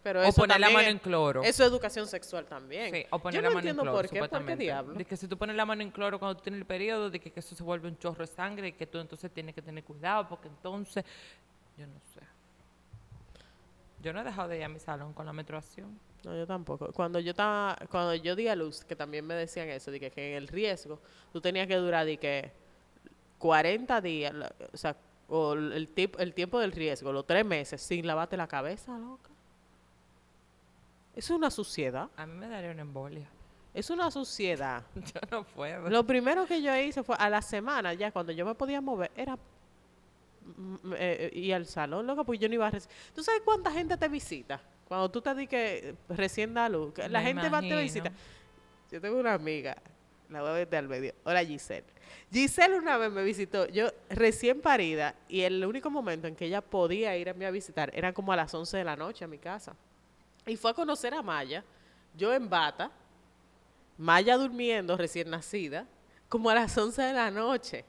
pero 0.07 0.25
O 0.27 0.31
poner 0.31 0.57
la 0.59 0.69
mano 0.69 0.87
en 0.87 0.99
cloro. 0.99 1.43
Eso 1.43 1.63
es 1.63 1.69
educación 1.69 2.07
sexual 2.07 2.45
también. 2.45 2.93
Sí, 2.93 3.05
o 3.09 3.19
poner 3.19 3.35
Yo 3.35 3.41
la 3.41 3.49
no 3.49 3.55
mano 3.55 3.59
en 3.65 3.67
entiendo 3.69 3.81
cloro, 3.81 3.97
por 3.97 4.09
qué, 4.09 4.19
¿por 4.19 4.45
qué 4.45 4.55
diablo? 4.55 4.93
De 4.93 5.03
que 5.05 5.17
si 5.17 5.27
tú 5.27 5.37
pones 5.37 5.55
la 5.57 5.65
mano 5.65 5.81
en 5.81 5.91
cloro 5.91 6.17
cuando 6.17 6.37
tú 6.37 6.43
tienes 6.43 6.61
el 6.61 6.65
periodo, 6.65 7.09
de 7.09 7.19
que, 7.19 7.29
que 7.31 7.41
eso 7.41 7.53
se 7.55 7.63
vuelve 7.63 7.89
un 7.89 7.97
chorro 7.97 8.25
de 8.25 8.27
sangre 8.27 8.69
y 8.69 8.71
que 8.71 8.87
tú 8.87 8.99
entonces 8.99 9.29
tienes 9.31 9.53
que 9.53 9.61
tener 9.61 9.83
cuidado 9.83 10.27
porque 10.29 10.47
entonces, 10.47 11.03
yo 11.77 11.85
no 11.87 11.99
sé. 12.13 12.21
Yo 14.01 14.13
no 14.13 14.21
he 14.21 14.23
dejado 14.23 14.47
de 14.47 14.57
ir 14.59 14.63
a 14.63 14.69
mi 14.69 14.79
salón 14.79 15.11
con 15.13 15.25
la 15.25 15.33
menstruación. 15.33 15.99
No, 16.23 16.35
yo 16.35 16.47
tampoco. 16.47 16.91
Cuando 16.93 17.19
yo 17.19 17.31
estaba, 17.31 17.75
cuando 17.89 18.15
yo 18.15 18.35
di 18.35 18.47
a 18.47 18.55
luz, 18.55 18.83
que 18.85 18.95
también 18.95 19.25
me 19.25 19.33
decían 19.33 19.67
eso, 19.69 19.91
de 19.91 19.99
que, 19.99 20.11
que 20.11 20.31
en 20.31 20.37
el 20.37 20.47
riesgo, 20.47 21.01
tú 21.33 21.41
tenías 21.41 21.67
que 21.67 21.75
durar 21.75 22.05
de 22.05 22.17
que 22.17 22.51
40 23.39 23.99
días, 24.01 24.33
o 24.73 24.77
sea, 24.77 24.95
o 25.29 25.53
el, 25.53 25.93
tip- 25.93 26.15
el 26.19 26.33
tiempo 26.33 26.59
del 26.59 26.71
riesgo, 26.71 27.11
los 27.11 27.25
tres 27.27 27.45
meses, 27.45 27.81
sin 27.81 28.07
lavarte 28.07 28.37
la 28.37 28.47
cabeza, 28.47 28.97
loca. 28.97 29.29
Es 31.17 31.31
una 31.31 31.49
suciedad. 31.49 32.09
A 32.15 32.27
mí 32.27 32.35
me 32.37 32.47
daría 32.47 32.69
una 32.71 32.83
embolia. 32.83 33.27
Es 33.73 33.89
una 33.89 34.11
suciedad. 34.11 34.83
Yo 34.95 35.19
no 35.31 35.43
puedo. 35.43 35.89
Lo 35.89 36.05
primero 36.05 36.45
que 36.45 36.61
yo 36.61 36.75
hice 36.77 37.01
fue 37.03 37.15
a 37.17 37.27
la 37.29 37.41
semana, 37.41 37.93
ya 37.95 38.11
cuando 38.11 38.31
yo 38.31 38.45
me 38.45 38.53
podía 38.53 38.81
mover, 38.81 39.11
era 39.15 39.35
mm, 39.35 40.93
eh, 40.95 41.31
ir 41.33 41.53
al 41.55 41.65
salón, 41.65 42.05
loca, 42.05 42.23
porque 42.23 42.37
yo 42.39 42.47
no 42.47 42.53
iba 42.53 42.67
a 42.67 42.71
recibir. 42.71 42.95
¿Tú 43.15 43.23
sabes 43.23 43.41
cuánta 43.43 43.71
gente 43.71 43.97
te 43.97 44.07
visita? 44.07 44.61
Cuando 44.87 45.09
tú 45.09 45.19
te 45.21 45.33
di 45.33 45.47
que 45.47 45.95
recién 46.09 46.53
da 46.53 46.69
luz, 46.69 46.93
la 46.97 47.19
Me 47.19 47.25
gente 47.25 47.49
va 47.49 47.57
a 47.57 47.61
te 47.61 47.67
imagino. 47.67 47.81
visita. 47.81 48.11
Yo 48.91 49.01
tengo 49.01 49.19
una 49.19 49.33
amiga, 49.33 49.75
la 50.29 50.41
voy 50.41 50.51
a 50.51 50.53
meter 50.53 50.79
al 50.79 50.87
medio. 50.87 51.13
Hola 51.23 51.43
Giselle. 51.43 51.85
Giselle 52.31 52.77
una 52.77 52.97
vez 52.97 53.11
me 53.11 53.23
visitó, 53.23 53.67
yo 53.67 53.89
recién 54.09 54.61
parida, 54.61 55.15
y 55.27 55.41
el 55.41 55.65
único 55.65 55.89
momento 55.89 56.27
en 56.27 56.35
que 56.35 56.45
ella 56.45 56.61
podía 56.61 57.17
irme 57.17 57.45
a 57.47 57.51
visitar 57.51 57.91
era 57.93 58.13
como 58.13 58.31
a 58.31 58.35
las 58.35 58.53
11 58.53 58.77
de 58.77 58.83
la 58.83 58.95
noche 58.95 59.25
a 59.25 59.27
mi 59.27 59.39
casa. 59.39 59.75
Y 60.47 60.55
fue 60.55 60.71
a 60.71 60.73
conocer 60.73 61.13
a 61.13 61.21
Maya, 61.21 61.63
yo 62.15 62.33
en 62.33 62.49
bata, 62.49 62.91
Maya 63.97 64.37
durmiendo, 64.37 64.95
recién 64.95 65.29
nacida, 65.29 65.85
como 66.29 66.49
a 66.49 66.55
las 66.55 66.77
11 66.77 67.01
de 67.01 67.13
la 67.13 67.29
noche. 67.29 67.83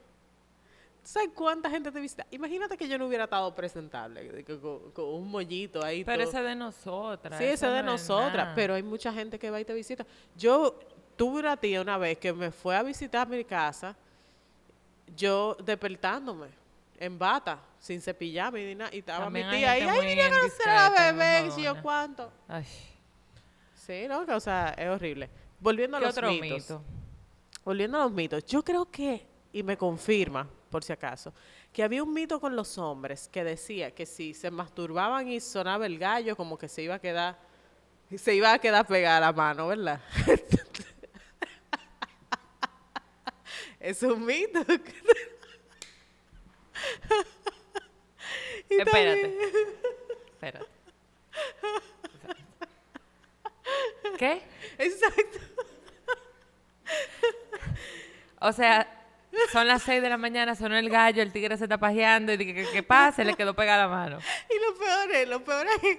¿Tú 1.01 1.09
sabes 1.09 1.29
cuánta 1.33 1.69
gente 1.69 1.91
te 1.91 1.99
visita? 1.99 2.27
Imagínate 2.31 2.77
que 2.77 2.87
yo 2.87 2.97
no 2.97 3.07
hubiera 3.07 3.23
estado 3.23 3.53
presentable, 3.55 4.43
con, 4.59 4.91
con 4.91 5.05
un 5.05 5.29
mollito 5.29 5.83
ahí. 5.83 6.03
Pero 6.03 6.23
todo. 6.23 6.29
ese 6.29 6.43
de 6.43 6.55
nosotras. 6.55 7.37
Sí, 7.37 7.45
ese 7.45 7.67
de 7.67 7.81
no 7.81 7.93
nosotras, 7.93 8.49
pero 8.55 8.73
hay 8.73 8.83
mucha 8.83 9.13
gente 9.13 9.39
que 9.39 9.49
va 9.49 9.61
y 9.61 9.65
te 9.65 9.73
visita. 9.73 10.05
Yo 10.35 10.77
tuve 11.15 11.39
una 11.39 11.57
tía 11.57 11.81
una 11.81 11.97
vez 11.97 12.17
que 12.17 12.33
me 12.33 12.51
fue 12.51 12.75
a 12.75 12.83
visitar 12.83 13.27
mi 13.27 13.43
casa, 13.45 13.95
yo 15.15 15.55
despertándome 15.63 16.59
en 16.99 17.17
bata, 17.17 17.59
sin 17.79 18.01
cepillarme 18.01 18.65
ni 18.65 18.75
nada, 18.75 18.91
y 18.93 18.99
estaba 18.99 19.25
También 19.25 19.49
mi 19.49 19.57
tía, 19.57 19.77
y 19.77 19.81
gente 19.81 19.91
ay, 19.93 19.97
muy 19.97 20.07
vine 20.07 20.23
a 20.23 20.29
conocer 20.29 20.69
a 20.69 20.89
la 20.89 21.11
bebé, 21.11 21.47
y 21.47 21.51
si 21.51 21.61
yo 21.63 21.81
cuánto. 21.81 22.31
Ay, 22.47 22.65
Sí, 23.73 24.05
¿no? 24.07 24.25
Que, 24.25 24.33
O 24.33 24.39
sea, 24.39 24.75
es 24.77 24.87
horrible. 24.87 25.29
Volviendo 25.59 25.97
a 25.97 25.99
¿Qué 25.99 26.05
los 26.05 26.15
mitos. 26.15 26.61
mito? 26.61 26.83
Volviendo 27.63 27.97
a 27.97 28.03
los 28.03 28.11
mitos, 28.11 28.45
yo 28.45 28.63
creo 28.63 28.89
que, 28.91 29.25
y 29.53 29.63
me 29.63 29.77
confirma, 29.77 30.47
por 30.69 30.83
si 30.83 30.93
acaso, 30.93 31.33
que 31.71 31.83
había 31.83 32.03
un 32.03 32.13
mito 32.13 32.39
con 32.39 32.55
los 32.55 32.77
hombres 32.77 33.29
que 33.29 33.43
decía 33.43 33.91
que 33.91 34.05
si 34.05 34.33
se 34.33 34.51
masturbaban 34.51 35.27
y 35.29 35.39
sonaba 35.39 35.85
el 35.85 35.97
gallo, 35.97 36.35
como 36.35 36.57
que 36.57 36.67
se 36.67 36.83
iba 36.83 36.95
a 36.95 36.99
quedar, 36.99 37.37
se 38.15 38.35
iba 38.35 38.53
a 38.53 38.59
quedar 38.59 38.85
pegada 38.85 39.19
la 39.21 39.33
mano, 39.33 39.67
¿verdad? 39.67 40.01
es 43.79 44.03
un 44.03 44.25
mito. 44.25 44.59
Y 48.69 48.79
Espérate. 48.79 49.21
también- 49.21 49.39
Espérate. 50.33 50.65
¿Qué? 54.17 54.41
Exacto. 54.77 55.39
O 58.41 58.51
sea, 58.53 58.87
son 59.51 59.67
las 59.67 59.83
6 59.83 60.01
de 60.01 60.09
la 60.09 60.17
mañana, 60.17 60.55
sonó 60.55 60.77
el 60.77 60.89
gallo, 60.89 61.21
el 61.21 61.31
tigre 61.31 61.57
se 61.57 61.65
está 61.65 61.77
pajeando 61.77 62.31
y 62.33 62.37
dice 62.37 62.53
que, 62.53 62.71
que 62.71 62.83
pase, 62.83 63.23
le 63.25 63.35
quedó 63.35 63.53
pegada 63.53 63.83
la 63.83 63.87
mano. 63.89 64.19
Y 64.49 64.59
lo 64.65 64.77
peor 64.77 65.11
es, 65.11 65.27
lo 65.27 65.43
peor 65.43 65.67
es 65.83 65.97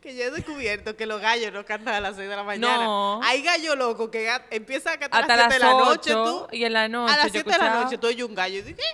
que 0.00 0.14
yo 0.16 0.24
he 0.24 0.30
descubierto 0.30 0.96
que 0.96 1.06
los 1.06 1.20
gallos 1.20 1.52
no 1.52 1.64
cantan 1.64 1.94
a 1.94 2.00
las 2.00 2.16
6 2.16 2.28
de 2.28 2.36
la 2.36 2.42
mañana. 2.42 2.84
No. 2.84 3.20
Hay 3.22 3.42
gallo 3.42 3.74
loco 3.76 4.10
que 4.10 4.30
empieza 4.50 4.92
a 4.92 4.98
cantar 4.98 5.22
Hasta 5.22 5.34
a 5.34 5.36
las 5.36 5.46
7 5.48 5.58
las 5.58 5.68
de 5.70 5.74
la 5.78 5.84
noche 5.84 6.14
8 6.14 6.46
tú. 6.48 6.56
y 6.56 6.64
en 6.64 6.72
la 6.72 6.88
noche 6.88 7.12
a 7.12 7.16
las 7.16 7.26
yo 7.26 7.32
7 7.32 7.50
de 7.50 7.58
la 7.58 7.74
noche 7.82 7.98
tú 7.98 8.06
oyes 8.06 8.24
un 8.24 8.34
gallo 8.34 8.58
y 8.58 8.62
dices, 8.62 8.84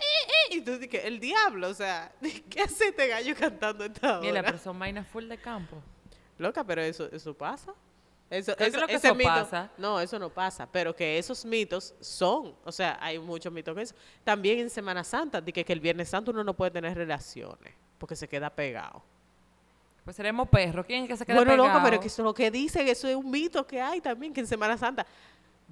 y 0.50 0.60
tú 0.62 0.78
dices, 0.78 1.04
el 1.04 1.20
diablo, 1.20 1.68
o 1.68 1.74
sea, 1.74 2.12
¿qué 2.50 2.62
hace 2.62 2.88
este 2.88 3.06
gallo 3.08 3.34
cantando 3.38 3.84
esta 3.84 4.18
Mira, 4.20 4.32
hora? 4.40 4.42
pero 4.44 4.58
son 4.58 4.78
vainas 4.78 5.06
full 5.08 5.24
de 5.28 5.38
campo. 5.38 5.76
Loca, 6.38 6.64
pero 6.64 6.80
eso, 6.82 7.08
eso 7.12 7.34
pasa. 7.34 7.72
Eso, 8.30 8.54
Creo 8.54 8.66
que 8.70 8.70
eso- 8.70 8.80
lo 8.80 8.86
que 8.86 8.94
ese 8.94 9.08
eso 9.08 9.16
mito- 9.16 9.24
pasa. 9.28 9.70
No, 9.76 10.00
eso 10.00 10.18
no 10.18 10.30
pasa. 10.30 10.66
Pero 10.70 10.94
que 10.94 11.18
esos 11.18 11.44
mitos 11.44 11.94
son. 12.00 12.54
O 12.64 12.70
sea, 12.72 12.96
hay 13.00 13.18
muchos 13.18 13.52
mitos 13.52 13.74
que 13.74 13.82
eso. 13.82 13.94
También 14.24 14.60
en 14.60 14.70
Semana 14.70 15.02
Santa, 15.02 15.40
de 15.40 15.52
que, 15.52 15.64
que 15.64 15.72
el 15.72 15.80
Viernes 15.80 16.08
Santo 16.08 16.30
uno 16.30 16.44
no 16.44 16.54
puede 16.54 16.70
tener 16.70 16.96
relaciones. 16.96 17.74
Porque 17.98 18.14
se 18.16 18.28
queda 18.28 18.48
pegado. 18.48 19.02
Pues 20.04 20.16
seremos 20.16 20.48
perros. 20.48 20.86
¿Quién 20.86 21.02
es 21.02 21.08
que 21.08 21.16
se 21.16 21.26
queda 21.26 21.36
bueno, 21.36 21.50
pegado? 21.50 21.68
loco, 21.68 21.80
pero 21.84 22.00
que 22.00 22.06
eso, 22.06 22.22
lo 22.22 22.32
que 22.32 22.50
dicen, 22.50 22.86
eso 22.88 23.06
es 23.08 23.16
un 23.16 23.30
mito 23.30 23.66
que 23.66 23.80
hay 23.80 24.00
también, 24.00 24.32
que 24.32 24.40
en 24.40 24.46
Semana 24.46 24.78
Santa. 24.78 25.04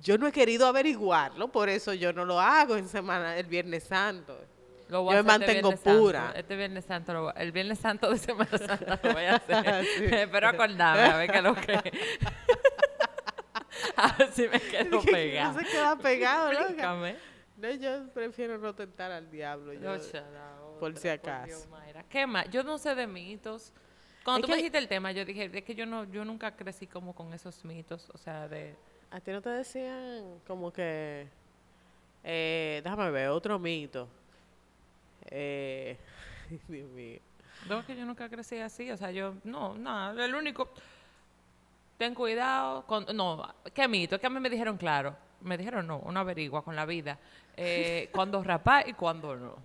Yo 0.03 0.19
no 0.19 0.27
he 0.29 0.33
querido 0.33 0.67
averiguarlo, 0.67 1.49
por 1.49 1.69
eso 1.69 1.95
yo 1.95 2.13
no 2.13 2.25
lo 2.25 2.39
hago 2.39 2.77
en 2.77 2.89
semana, 2.89 3.37
el 3.39 3.47
Viernes 3.47 3.85
Santo. 3.85 4.37
Lo 4.89 5.03
voy 5.03 5.15
a 5.15 5.19
yo 5.19 5.25
me 5.25 5.33
hacer 5.33 5.43
este 5.51 5.63
mantengo 5.63 5.69
Viernes 5.69 5.81
Santo. 5.85 6.01
pura. 6.01 6.33
Este 6.35 6.57
Viernes 6.57 6.85
Santo, 6.85 7.13
lo 7.13 7.23
voy- 7.25 7.33
el 7.37 7.53
Viernes 7.53 7.79
Santo 7.79 8.11
de 8.11 8.19
Semana 8.19 8.59
Santa 8.59 9.01
lo 9.03 9.13
voy 9.13 9.25
a 9.25 9.35
hacer. 9.37 9.85
Sí. 9.85 10.05
Espero 10.07 10.49
acordarme, 10.49 11.03
a 11.03 11.17
ver 11.19 11.31
qué 11.31 11.43
lo 11.43 11.55
que... 11.55 11.73
a 13.97 14.17
ver 14.17 14.33
si 14.33 14.49
me 14.49 14.61
quedo 14.61 15.01
Que 15.03 15.13
pegado. 15.13 15.53
no 15.53 15.59
se 15.61 15.67
queda 15.67 15.97
pegado, 15.97 16.53
loca. 16.53 16.95
No, 17.57 17.71
yo 17.73 18.09
prefiero 18.15 18.57
no 18.59 18.75
tentar 18.75 19.11
al 19.11 19.31
diablo. 19.31 19.73
yo- 19.73 19.81
No, 19.81 20.79
por 20.79 20.97
si 20.97 21.09
acaso. 21.09 21.47
Dios, 21.47 21.67
Mayra. 21.69 22.05
¿Qué 22.09 22.27
más? 22.27 22.49
Yo 22.51 22.63
no 22.63 22.79
sé 22.79 22.95
de 22.95 23.07
mitos. 23.07 23.73
Cuando 24.25 24.41
Es 24.41 24.47
tú 24.47 24.51
me 24.51 24.57
dijiste 24.57 24.79
el 24.79 24.89
tema, 24.89 25.11
yo 25.13 25.25
dije, 25.25 25.51
es 25.53 25.65
que 25.65 25.75
yo 25.75 25.85
no, 25.87 26.05
yo 26.05 26.25
nunca 26.25 26.55
crecí 26.55 26.87
como 26.87 27.15
con 27.15 27.33
esos 27.35 27.65
mitos, 27.65 28.11
o 28.13 28.19
sea, 28.19 28.47
de... 28.49 28.77
A 29.11 29.21
ti 29.21 29.31
no 29.33 29.41
te 29.41 29.49
decían 29.49 30.39
como 30.47 30.71
que. 30.71 31.27
Eh, 32.23 32.83
déjame 32.85 33.11
ver, 33.11 33.29
otro 33.31 33.59
mito. 33.59 34.07
Eh, 35.31 35.97
Dios 36.69 36.91
mío. 36.91 37.21
No, 37.69 37.85
que 37.85 37.97
yo 37.97 38.05
nunca 38.05 38.29
crecí 38.29 38.59
así, 38.59 38.91
o 38.91 38.97
sea, 38.97 39.11
yo, 39.11 39.35
no, 39.45 39.75
nada, 39.75 40.25
el 40.25 40.35
único, 40.35 40.71
ten 41.97 42.15
cuidado, 42.15 42.87
con, 42.87 43.05
no, 43.15 43.53
qué 43.75 43.89
mito, 43.89 44.15
es 44.15 44.21
que 44.21 44.27
a 44.29 44.31
mí 44.31 44.39
me 44.39 44.49
dijeron 44.49 44.77
claro, 44.77 45.17
me 45.41 45.59
dijeron 45.59 45.87
no, 45.87 45.99
uno 45.99 46.21
averigua 46.21 46.63
con 46.63 46.77
la 46.77 46.87
vida, 46.87 47.19
eh, 47.57 48.11
cuando 48.15 48.43
rapar 48.43 48.89
y 48.89 48.93
cuando 48.93 49.37
no. 49.37 49.57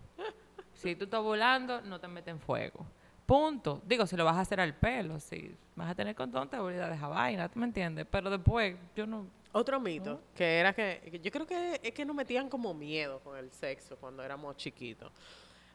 Si 0.74 0.96
tú 0.96 1.06
estás 1.06 1.22
volando, 1.22 1.82
no 1.82 2.00
te 2.00 2.08
meten 2.08 2.40
fuego. 2.40 2.86
Punto. 3.26 3.82
Digo, 3.86 4.06
si 4.06 4.18
lo 4.18 4.26
vas 4.26 4.36
a 4.36 4.42
hacer 4.42 4.60
al 4.60 4.74
pelo, 4.74 5.20
si 5.20 5.56
vas 5.76 5.90
a 5.90 5.96
tener 5.96 6.14
condón, 6.14 6.50
te 6.50 6.58
voy 6.58 6.76
a 6.76 6.90
dejar 6.90 7.10
vaina, 7.10 7.48
¿tú 7.48 7.60
me 7.60 7.66
entiendes? 7.66 8.06
Pero 8.10 8.30
después, 8.30 8.76
yo 8.96 9.06
no... 9.06 9.28
Otro 9.54 9.80
mito, 9.80 10.20
que 10.36 10.60
era 10.60 10.74
que 10.74 11.22
yo 11.24 11.32
creo 11.32 11.46
que 11.46 11.80
es 11.82 11.94
que 11.94 12.04
nos 12.04 12.16
metían 12.16 12.50
como 12.50 12.74
miedo 12.74 13.20
con 13.20 13.38
el 13.38 13.52
sexo 13.52 13.96
cuando 13.98 14.24
éramos 14.24 14.58
chiquitos. 14.58 15.12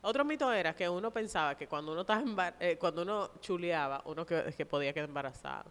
Otro 0.02 0.24
mito 0.24 0.52
era 0.52 0.74
que 0.74 0.88
uno 0.88 1.10
pensaba 1.10 1.56
que 1.56 1.66
cuando 1.66 1.92
uno 1.92 2.02
estaba 2.02 2.22
embar- 2.22 2.54
eh, 2.60 2.76
cuando 2.78 3.02
uno 3.02 3.30
chuleaba, 3.40 4.02
uno 4.04 4.24
que, 4.24 4.54
que 4.56 4.64
podía 4.64 4.92
quedar 4.92 5.08
embarazado. 5.08 5.70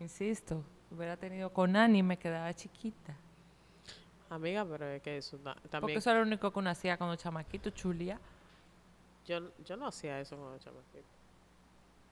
Insisto, 0.00 0.62
hubiera 0.90 1.16
tenido 1.16 1.50
con 1.50 1.76
Ani 1.76 2.02
me 2.02 2.18
quedaba 2.18 2.52
chiquita. 2.54 3.14
Amiga, 4.30 4.64
pero 4.64 4.86
es 4.86 5.02
que 5.02 5.18
eso 5.18 5.36
ta- 5.38 5.54
Porque 5.54 5.68
también. 5.68 5.98
eso 5.98 6.10
era 6.10 6.20
lo 6.20 6.26
único 6.26 6.50
que 6.50 6.58
uno 6.58 6.70
hacía 6.70 6.96
cuando 6.96 7.16
chamaquito, 7.16 7.70
chulía. 7.70 8.18
Yo, 9.26 9.40
yo 9.64 9.76
no 9.76 9.86
hacía 9.86 10.20
eso 10.20 10.36
cuando 10.36 10.58
chamaquita. 10.58 11.08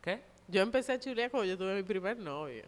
¿Qué? 0.01 0.23
Yo 0.49 0.63
empecé 0.63 0.93
a 0.93 1.01
chulear 1.01 1.31
cuando 1.31 1.47
yo 1.49 1.57
tuve 1.59 1.75
mi 1.75 1.83
primer 1.83 2.17
novio. 2.19 2.65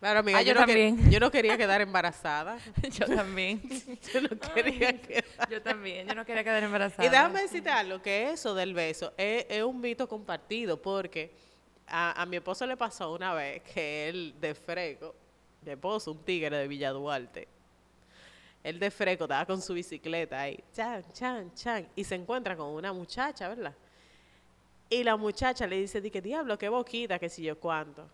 Claro, 0.00 0.20
amiga, 0.20 0.38
Ah, 0.38 0.42
yo, 0.42 0.48
yo 0.52 0.60
no 0.60 0.66
que- 0.66 0.72
también. 0.72 1.10
yo 1.10 1.20
no 1.20 1.30
quería 1.30 1.56
quedar 1.56 1.80
embarazada. 1.80 2.58
Yo 2.92 3.06
también. 3.06 3.60
Yo 4.12 4.20
no 4.20 4.28
quería 4.54 5.00
quedar. 5.00 5.48
Yo 5.50 5.62
también. 5.62 6.06
Yo 6.06 6.14
no 6.14 6.24
quería 6.26 6.44
quedar 6.44 6.62
embarazada. 6.62 7.04
Y 7.06 7.08
déjame 7.10 7.42
decirte 7.42 7.70
algo, 7.70 8.02
que 8.02 8.30
eso 8.30 8.54
del 8.54 8.74
beso 8.74 9.12
es, 9.16 9.46
es 9.48 9.62
un 9.62 9.80
mito 9.80 10.06
compartido, 10.06 10.80
porque 10.80 11.32
a, 11.86 12.20
a 12.20 12.26
mi 12.26 12.36
esposo 12.36 12.66
le 12.66 12.76
pasó 12.76 13.12
una 13.14 13.32
vez 13.32 13.62
que 13.62 14.08
él 14.10 14.34
de 14.38 14.54
freco, 14.54 15.14
mi 15.62 15.72
esposo, 15.72 16.12
un 16.12 16.22
tigre 16.24 16.56
de 16.56 16.68
Villa 16.68 16.90
Duarte, 16.90 17.48
él 18.62 18.78
de 18.78 18.90
freco 18.90 19.24
estaba 19.24 19.46
con 19.46 19.62
su 19.62 19.72
bicicleta 19.74 20.40
ahí, 20.42 20.62
chan, 20.74 21.04
chan, 21.12 21.54
chan, 21.54 21.88
y 21.96 22.04
se 22.04 22.16
encuentra 22.16 22.54
con 22.56 22.68
una 22.68 22.92
muchacha, 22.92 23.48
¿verdad? 23.48 23.74
Y 24.90 25.02
la 25.04 25.16
muchacha 25.16 25.66
le 25.66 25.78
dice, 25.78 26.00
di 26.00 26.10
que 26.10 26.20
diablo, 26.20 26.58
qué 26.58 26.68
boquita, 26.68 27.18
que 27.18 27.28
si 27.28 27.42
yo 27.42 27.58
cuánto. 27.58 28.08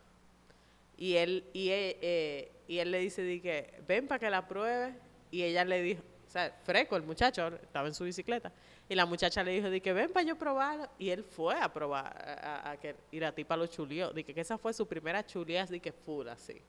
Y 1.03 1.17
él, 1.17 1.45
y 1.53 1.71
él, 1.71 1.97
eh, 2.01 2.53
y 2.69 2.79
él 2.79 2.93
le 2.93 3.01
dice, 3.01 3.23
di 3.25 3.43
ven 3.89 4.07
para 4.07 4.21
que 4.21 4.31
la 4.31 4.47
pruebe. 4.47 4.95
Y 5.33 5.43
ella 5.43 5.65
le 5.65 5.83
dijo, 5.83 6.01
o 6.29 6.31
sea, 6.31 6.57
freco, 6.63 6.95
el 6.95 7.03
muchacho 7.03 7.49
estaba 7.49 7.89
en 7.89 7.95
su 7.95 8.05
bicicleta. 8.05 8.53
Y 8.89 8.95
la 8.95 9.05
muchacha 9.05 9.43
le 9.43 9.51
dijo, 9.51 9.69
di 9.69 9.81
ven 9.81 10.13
para 10.13 10.25
yo 10.25 10.39
probarlo. 10.39 10.89
Y 11.01 11.11
él 11.11 11.25
fue 11.25 11.57
a 11.59 11.73
probar, 11.73 12.07
a, 12.07 12.69
a- 12.69 12.71
a 12.71 12.77
que, 12.77 12.95
y 13.11 13.19
la 13.19 13.35
tipa 13.35 13.57
lo 13.57 13.67
chulió. 13.67 14.13
Di 14.13 14.23
que, 14.23 14.41
esa 14.41 14.57
fue 14.59 14.73
su 14.73 14.87
primera 14.87 15.27
chulía, 15.27 15.65
así 15.65 15.81
que 15.81 15.91
full, 15.91 16.29
así. 16.29 16.63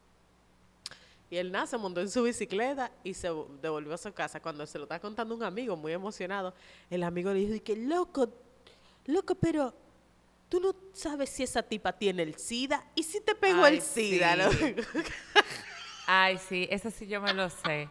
Y 1.30 1.38
él 1.38 1.52
nada, 1.52 1.68
se 1.68 1.78
montó 1.78 2.02
en 2.02 2.10
su 2.10 2.24
bicicleta 2.24 2.92
y 3.04 3.14
se 3.14 3.30
vo- 3.30 3.48
devolvió 3.62 3.94
a 3.94 3.98
su 4.00 4.12
casa. 4.14 4.40
Cuando 4.40 4.66
se 4.66 4.80
lo 4.80 4.86
está 4.86 5.00
contando 5.00 5.36
un 5.36 5.44
amigo 5.44 5.76
muy 5.78 5.92
emocionado, 5.92 6.56
el 6.90 7.04
amigo 7.04 7.32
le 7.32 7.38
dijo, 7.42 7.54
di 7.54 7.60
que 7.60 7.76
loco, 7.76 8.30
loco, 9.06 9.36
pero 9.36 9.76
tú 10.54 10.60
no 10.60 10.76
sabes 10.94 11.32
si 11.32 11.42
esa 11.42 11.64
tipa 11.64 11.94
tiene 11.94 12.22
el 12.22 12.36
SIDA. 12.38 12.86
¿Y 12.94 13.02
si 13.02 13.20
te 13.22 13.34
pegó 13.34 13.64
Ay, 13.66 13.78
el 13.78 13.82
SIDA? 13.82 14.52
sí. 14.52 14.76
Ay, 16.06 16.38
sí. 16.38 16.68
Eso 16.70 16.92
sí 16.92 17.08
yo 17.08 17.20
me 17.22 17.34
lo 17.34 17.50
sé. 17.50 17.90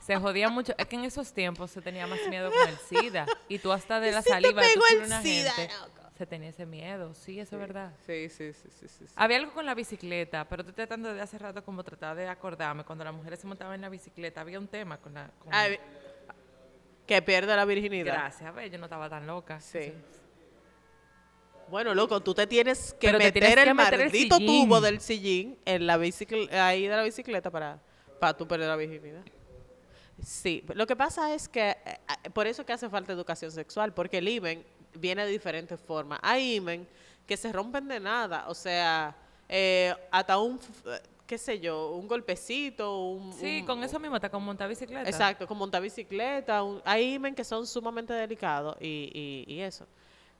Se 0.00 0.16
jodía 0.16 0.48
mucho. 0.48 0.72
Es 0.78 0.86
que 0.86 0.96
en 0.96 1.04
esos 1.04 1.30
tiempos 1.34 1.70
se 1.70 1.82
tenía 1.82 2.06
más 2.06 2.20
miedo 2.30 2.50
con 2.50 2.68
el 2.70 2.78
SIDA. 2.78 3.26
Y 3.48 3.58
tú 3.58 3.70
hasta 3.70 4.00
de 4.00 4.08
¿Y 4.08 4.12
la 4.12 4.22
si 4.22 4.28
te 4.28 4.32
saliva 4.32 4.62
de 4.62 4.68
pegó 4.68 4.80
tú 4.88 4.96
el 4.96 5.02
una 5.04 5.20
SIDA, 5.20 5.50
gente, 5.50 5.74
loco? 5.74 6.08
se 6.16 6.24
tenía 6.26 6.48
ese 6.48 6.64
miedo. 6.64 7.12
Sí, 7.12 7.38
eso 7.38 7.56
es 7.56 7.60
verdad. 7.60 7.92
Sí, 8.06 8.30
sí, 8.30 8.54
sí, 8.54 8.68
sí, 8.70 8.88
sí. 8.88 9.04
Había 9.14 9.36
algo 9.36 9.52
con 9.52 9.66
la 9.66 9.74
bicicleta, 9.74 10.48
pero 10.48 10.62
estoy 10.62 10.72
tratando 10.74 11.12
de 11.12 11.20
hace 11.20 11.36
rato 11.36 11.62
como 11.62 11.84
tratar 11.84 12.16
de 12.16 12.26
acordarme. 12.28 12.82
Cuando 12.84 13.04
las 13.04 13.12
mujeres 13.12 13.38
se 13.40 13.46
montaban 13.46 13.74
en 13.74 13.82
la 13.82 13.90
bicicleta, 13.90 14.40
había 14.40 14.58
un 14.58 14.68
tema 14.68 14.96
con 14.96 15.12
la... 15.12 15.28
con- 15.38 15.52
Ay, 15.52 15.78
que 17.06 17.20
pierde 17.20 17.54
la 17.54 17.66
virginidad. 17.66 18.14
Gracias, 18.14 18.54
ve, 18.54 18.70
yo 18.70 18.78
no 18.78 18.84
estaba 18.86 19.10
tan 19.10 19.26
loca. 19.26 19.60
Sí. 19.60 19.92
Bueno, 21.70 21.94
loco, 21.94 22.20
tú 22.20 22.34
te 22.34 22.46
tienes 22.46 22.94
que 22.94 23.08
Pero 23.08 23.18
meter 23.18 23.32
tienes 23.32 23.50
el 23.58 23.64
que 23.64 23.74
meter 23.74 23.94
el 24.00 24.06
maldito 24.06 24.38
tubo 24.38 24.80
del 24.80 25.00
sillín 25.00 25.58
en 25.64 25.86
la 25.86 25.94
ahí 25.94 26.86
de 26.86 26.96
la 26.96 27.02
bicicleta 27.02 27.50
para, 27.50 27.78
para 28.18 28.36
tú 28.36 28.46
perder 28.48 28.68
la 28.68 28.76
virginidad. 28.76 29.22
Sí, 30.24 30.64
lo 30.74 30.86
que 30.86 30.96
pasa 30.96 31.32
es 31.34 31.48
que 31.48 31.70
eh, 31.70 31.76
eh, 32.24 32.30
por 32.30 32.46
eso 32.46 32.64
que 32.66 32.72
hace 32.72 32.88
falta 32.88 33.12
educación 33.12 33.52
sexual, 33.52 33.92
porque 33.94 34.18
el 34.18 34.28
imen 34.28 34.64
viene 34.94 35.24
de 35.24 35.30
diferentes 35.30 35.78
formas. 35.80 36.18
Hay 36.22 36.56
imen 36.56 36.88
que 37.26 37.36
se 37.36 37.52
rompen 37.52 37.86
de 37.86 38.00
nada, 38.00 38.46
o 38.48 38.54
sea, 38.54 39.14
eh, 39.48 39.94
hasta 40.10 40.38
un, 40.38 40.58
eh, 40.86 41.00
qué 41.26 41.38
sé 41.38 41.60
yo, 41.60 41.90
un 41.92 42.08
golpecito, 42.08 42.98
un... 43.10 43.32
Sí, 43.34 43.60
un- 43.60 43.66
con 43.66 43.84
eso 43.84 44.00
mismo, 44.00 44.16
está 44.16 44.28
con 44.30 44.42
montar 44.42 44.68
bicicleta. 44.68 45.08
Exacto, 45.08 45.46
como 45.46 45.60
montar 45.60 45.82
bicicleta. 45.82 46.62
un- 46.64 46.80
hay 46.84 47.14
imen 47.14 47.34
que 47.34 47.44
son 47.44 47.66
sumamente 47.66 48.12
delicados 48.14 48.76
y, 48.80 49.44
y, 49.46 49.54
y 49.54 49.60
eso. 49.60 49.86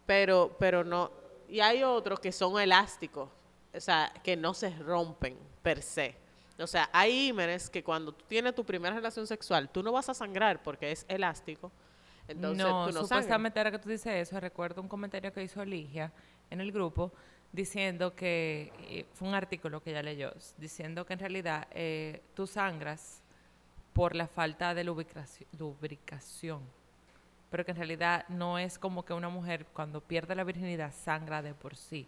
Pero, 0.08 0.56
pero 0.58 0.84
no. 0.84 1.10
Y 1.50 1.60
hay 1.60 1.82
otros 1.82 2.18
que 2.18 2.32
son 2.32 2.58
elásticos, 2.58 3.28
o 3.74 3.78
sea, 3.80 4.10
que 4.24 4.38
no 4.38 4.54
se 4.54 4.70
rompen 4.70 5.36
per 5.60 5.82
se. 5.82 6.16
O 6.58 6.66
sea, 6.66 6.88
hay 6.94 7.28
ímenes 7.28 7.68
que 7.68 7.84
cuando 7.84 8.12
tú 8.12 8.24
tienes 8.26 8.54
tu 8.54 8.64
primera 8.64 8.94
relación 8.96 9.26
sexual, 9.26 9.68
tú 9.68 9.82
no 9.82 9.92
vas 9.92 10.08
a 10.08 10.14
sangrar 10.14 10.62
porque 10.62 10.90
es 10.92 11.04
elástico. 11.08 11.70
Entonces 12.26 12.64
no, 12.64 12.86
tú 12.86 12.94
no 12.94 13.02
supuestamente 13.02 13.60
ahora 13.60 13.70
que 13.70 13.78
tú 13.78 13.90
dices 13.90 14.14
eso, 14.14 14.40
recuerdo 14.40 14.80
un 14.80 14.88
comentario 14.88 15.30
que 15.30 15.42
hizo 15.42 15.62
Ligia 15.62 16.10
en 16.48 16.62
el 16.62 16.72
grupo 16.72 17.12
diciendo 17.52 18.14
que, 18.14 19.04
fue 19.12 19.28
un 19.28 19.34
artículo 19.34 19.82
que 19.82 19.90
ella 19.90 20.02
leyó, 20.02 20.32
diciendo 20.56 21.04
que 21.04 21.12
en 21.12 21.18
realidad 21.18 21.68
eh, 21.70 22.22
tú 22.32 22.46
sangras 22.46 23.22
por 23.92 24.14
la 24.14 24.26
falta 24.26 24.72
de 24.72 24.86
lubricaci- 24.86 25.46
lubricación, 25.58 26.62
pero 27.50 27.64
que 27.64 27.70
en 27.70 27.76
realidad 27.78 28.24
no 28.28 28.58
es 28.58 28.78
como 28.78 29.04
que 29.04 29.12
una 29.12 29.28
mujer 29.28 29.66
cuando 29.72 30.00
pierde 30.00 30.34
la 30.34 30.44
virginidad 30.44 30.92
sangra 30.94 31.42
de 31.42 31.54
por 31.54 31.76
sí. 31.76 32.06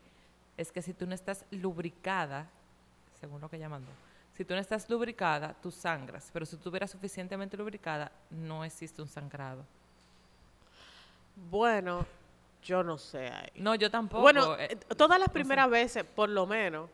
Es 0.57 0.71
que 0.73 0.83
si 0.83 0.93
tú 0.93 1.07
no 1.07 1.15
estás 1.15 1.45
lubricada, 1.51 2.47
según 3.21 3.41
lo 3.41 3.49
que 3.49 3.57
ella 3.57 3.69
mandó, 3.69 3.91
si 4.35 4.45
tú 4.45 4.55
no 4.55 4.61
estás 4.61 4.89
lubricada, 4.91 5.55
tú 5.63 5.71
sangras, 5.71 6.31
pero 6.33 6.45
si 6.47 6.53
tú 6.53 6.57
estuvieras 6.59 6.91
suficientemente 6.91 7.57
lubricada, 7.57 8.11
no 8.31 8.65
existe 8.65 9.01
un 9.03 9.09
sangrado. 9.09 9.65
Bueno, 11.51 12.07
yo 12.63 12.83
no 12.83 12.99
sé 12.99 13.29
ahí. 13.29 13.49
No, 13.57 13.75
yo 13.75 13.91
tampoco. 13.91 14.23
Bueno, 14.23 14.57
eh, 14.59 14.69
eh, 14.73 14.77
todas 14.97 15.19
las 15.19 15.31
primeras 15.31 15.71
veces, 15.71 16.05
por 16.05 16.29
lo 16.29 16.47
menos, 16.47 16.89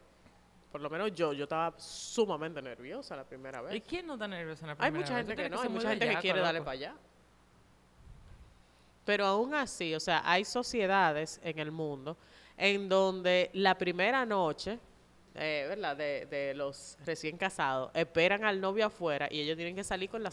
por 0.71 0.81
lo 0.81 0.91
menos 0.91 1.15
yo, 1.15 1.33
yo 1.33 1.45
estaba 1.45 1.75
sumamente 1.79 2.61
nerviosa 2.63 3.17
la 3.17 3.25
primera 3.25 3.61
¿Y 3.63 3.75
vez. 3.75 3.83
quién 3.87 4.07
no 4.07 4.15
está 4.15 4.29
nervioso 4.29 4.63
en 4.63 4.69
la 4.69 4.73
Hay 4.75 4.91
primera 4.91 5.01
mucha 5.01 5.15
vez? 5.15 5.27
gente 5.27 5.33
¿Tú 5.33 5.37
que 5.37 5.49
crees 5.49 5.51
no, 5.51 5.63
hay 5.63 5.69
mucha 5.69 5.89
gente 5.91 6.09
que 6.09 6.17
quiere 6.17 6.41
darle 6.41 6.61
para 6.61 6.73
allá. 6.73 6.95
Pero 9.07 9.25
aún 9.25 9.55
así, 9.55 9.95
o 9.95 10.01
sea, 10.01 10.21
hay 10.25 10.45
sociedades 10.45 11.41
en 11.43 11.59
el 11.59 11.71
mundo 11.71 12.17
en 12.59 12.89
donde 12.89 13.49
la 13.55 13.77
primera 13.79 14.27
noche, 14.27 14.79
eh, 15.35 15.65
¿verdad? 15.69 15.97
De, 15.97 16.27
de 16.27 16.53
los 16.55 16.99
recién 17.07 17.37
casados, 17.39 17.91
esperan 17.95 18.45
al 18.45 18.61
novio 18.61 18.87
afuera 18.87 19.29
y 19.31 19.41
ellos 19.41 19.57
tienen 19.57 19.75
que 19.77 19.85
salir 19.85 20.11
con 20.11 20.23
la 20.23 20.31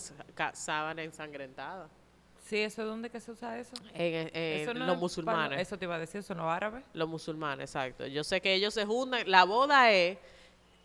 sábana 0.53 1.03
ensangrentada. 1.03 1.87
Sí, 2.45 2.57
¿eso 2.57 2.81
es 2.81 2.87
dónde 2.89 3.09
que 3.09 3.19
se 3.21 3.31
usa 3.31 3.57
eso? 3.57 3.73
En, 3.93 4.29
en 4.33 4.61
Eso 4.61 4.73
no 4.73 4.85
los 4.85 4.95
es- 4.95 5.01
musulmanes. 5.01 5.61
eso 5.61 5.77
te 5.77 5.85
iba 5.85 5.95
a 5.95 5.99
decir, 5.99 6.19
¿eso 6.19 6.35
no 6.35 6.49
es 6.49 6.55
árabe? 6.57 6.83
Los 6.93 7.07
musulmanes, 7.07 7.69
exacto. 7.69 8.05
Yo 8.07 8.23
sé 8.23 8.41
que 8.41 8.53
ellos 8.53 8.73
se 8.73 8.85
juntan. 8.85 9.21
La 9.29 9.45
boda 9.45 9.91
es, 9.93 10.17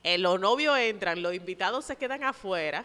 eh, 0.05 0.19
los 0.19 0.39
novios 0.39 0.79
entran, 0.79 1.21
los 1.21 1.35
invitados 1.35 1.85
se 1.85 1.97
quedan 1.97 2.23
afuera 2.23 2.85